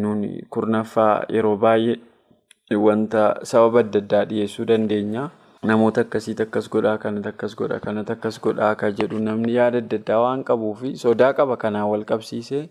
nuuni 0.03 0.43
kurnaffaa 0.49 1.25
yeroo 1.39 1.58
baay'ee 1.65 2.80
wanta 2.88 3.25
sababa 3.43 3.80
adda 3.86 3.99
addaa 4.06 4.25
dhiyeessuu 4.32 4.65
dandeenya. 4.71 5.30
Namoota 5.67 6.01
akkasiitu 6.06 6.43
akkas 6.47 6.67
godhaa 6.73 6.97
kanatti 7.03 7.30
akkas 7.34 7.56
godha 7.60 7.80
kanatti 7.86 8.13
akkas 8.15 8.38
godhaa 8.45 8.69
akka 8.75 8.89
jedhu 8.99 9.19
namni 9.27 9.56
yaada 9.58 9.80
adda 9.84 9.97
addaa 10.01 10.19
waan 10.23 10.43
qabuuf 10.49 10.84
sodaa 11.03 11.32
qaba 11.39 11.58
kanaan 11.63 11.89
wal 11.91 12.06
qabsiisee 12.12 12.62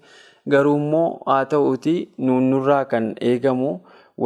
garuu 0.54 0.76
immoo 0.82 1.08
haa 1.30 1.44
ta'uuti 1.54 1.94
nurraa 2.28 2.84
kan 2.92 3.08
eegamu 3.32 3.72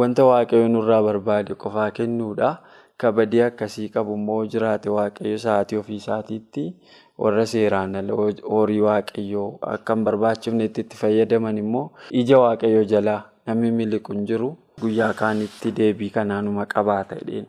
wanta 0.01 0.25
waaqayyo 0.29 0.67
nurraa 0.75 1.01
barbaade 1.09 1.55
qofaa 1.65 1.89
kennuudha. 1.99 2.51
Kabadii 3.01 3.41
akkasii 3.49 3.89
qabu 3.93 4.13
immoo 4.19 4.41
jiraate 4.55 4.89
waaqayyo 4.95 5.37
sa'aatii 5.43 5.77
ofii 5.83 5.95
isaatiitti 6.03 6.65
warra 7.25 7.45
seeraan 7.53 7.95
horii 8.49 8.81
waaqayyoo 8.87 9.47
akka 9.75 9.95
hin 9.95 10.03
barbaachifnetti 10.09 10.81
itti 10.85 10.97
fayyadaman 11.03 11.57
immoo 11.65 11.87
ija 12.23 12.39
waaqayyo 12.45 12.83
jalaa 12.91 13.21
namni 13.47 13.71
miliqu 13.79 14.13
hin 14.13 14.25
jiru. 14.33 14.51
Guyyaa 14.79 15.13
kaanitti 15.13 15.71
deebii 15.77 16.09
kanaanuma 16.09 16.65
qabaata 16.65 17.15
jedheen. 17.19 17.47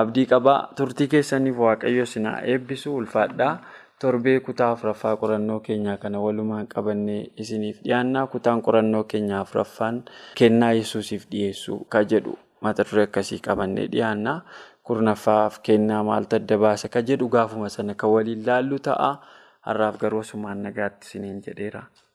Abdii 0.00 0.26
qabaa 0.32 0.58
turtii 0.76 1.06
keessaniif 1.08 1.56
waaqayyo 1.58 2.06
sinaa 2.06 2.40
eebbisu 2.52 2.94
ulfaadhaa. 2.96 3.54
Torbee 4.00 4.40
kutaa 4.40 4.70
afuraffaa 4.74 5.16
qorannoo 5.16 5.60
keenyaa 5.60 5.96
kana 6.02 6.20
walumaan 6.20 6.66
qabannee 6.74 7.20
isiniif 7.44 7.78
dhiyaannaa. 7.84 8.26
Kutaan 8.26 8.62
qorannoo 8.62 9.04
keenyaa 9.04 9.40
afuraffaan 9.46 10.02
kennaa 10.40 10.72
yesuusiif 10.80 11.26
dhiyeessuu 11.30 11.78
ka 11.88 12.02
jedhu 12.04 12.34
mata 12.60 12.84
duree 12.90 13.04
akkasii 13.08 13.38
qabannee 13.48 13.86
dhiyaannaa. 13.92 14.38
Kurnaffaaf 14.82 15.60
kennaa 15.62 16.02
maaltu 16.04 16.36
adda 16.36 16.58
baasa 16.58 16.88
ka 16.88 17.02
jedhu 17.02 17.28
gaafuma 17.28 17.68
sana 17.68 17.94
kan 17.94 18.10
waliin 18.10 18.46
laallu 18.46 18.78
ta'a. 18.78 19.12
Har'aaf 19.64 19.96
garuu 20.00 20.20
asumaan 20.20 20.62
nagaatti 20.62 21.06
isiniin 21.08 21.40
jedheera. 21.46 21.82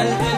Gracias. 0.00 0.29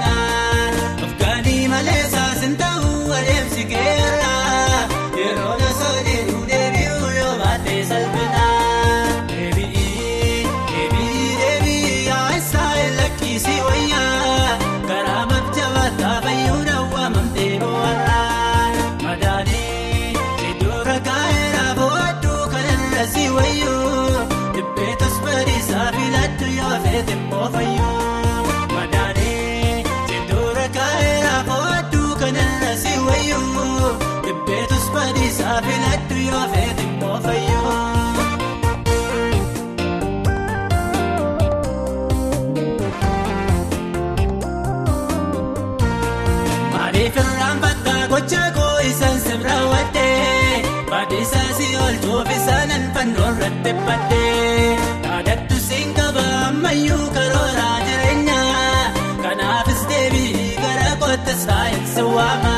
teeffadhee 53.64 54.76
dhaadhattu 55.04 55.56
siinqaba 55.68 56.24
ammayyuu 56.48 57.06
karooraa 57.16 57.76
jireenyaa 57.88 58.82
kanaafis 59.24 59.82
deebii 59.90 60.32
gara 60.64 60.90
kootti 61.02 61.34
saayinsi 61.44 62.02
waama 62.16 62.54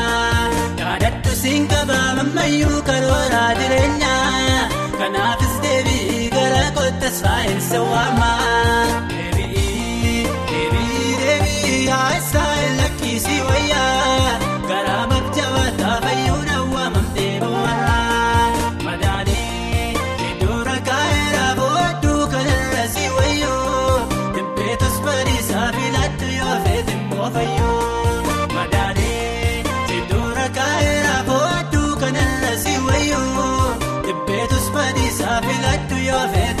dhaadhattu 0.79 1.31
siinqaba 1.43 1.99
ammayyuu 2.23 2.79
karooraa 2.89 3.49
jireenyaa 3.61 4.69
kanaafis 4.99 5.55
deebii 5.65 6.29
gara 6.37 6.65
kootti 6.79 7.09
saayinsi 7.21 7.79
waama. 7.91 8.31
deebii 9.11 10.27
deebii 10.49 11.11
deebii 11.23 11.87
haa 11.93 12.09
isaan 12.21 12.77
lakkiisii 12.81 13.41
wayyaa. 13.49 14.04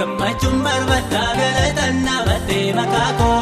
gammachuun 0.00 0.58
barbaadaa 0.66 1.30
galatan 1.40 1.96
dhaabattee 2.06 2.66
makaakoo. 2.78 3.40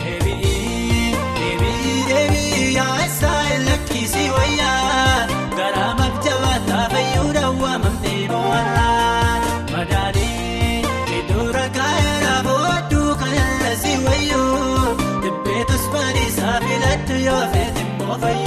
Deebii 0.00 1.12
deebii 1.38 2.04
deebii 2.10 2.74
yaa'isaa 2.78 3.44
lakkisii 3.68 4.28
wayyaa 4.36 5.26
garaa 5.58 5.92
maktabaataa 6.00 6.86
fayyuu 6.94 7.30
dawwaa 7.38 7.76
mamtee 7.84 8.22
bohaarraa 8.32 9.40
madaanii 9.72 10.82
iddoo 11.20 11.46
rakkaa'eera 11.58 12.34
boodduu 12.48 13.14
kan 13.22 13.38
lasii 13.64 13.98
wayyoo 14.08 14.96
dhibbeetus 15.22 15.84
bariisaa 15.94 16.58
filadhu 16.66 17.22
yoo 17.28 17.42
feetin 17.54 17.88
moofayyoo. 18.02 18.45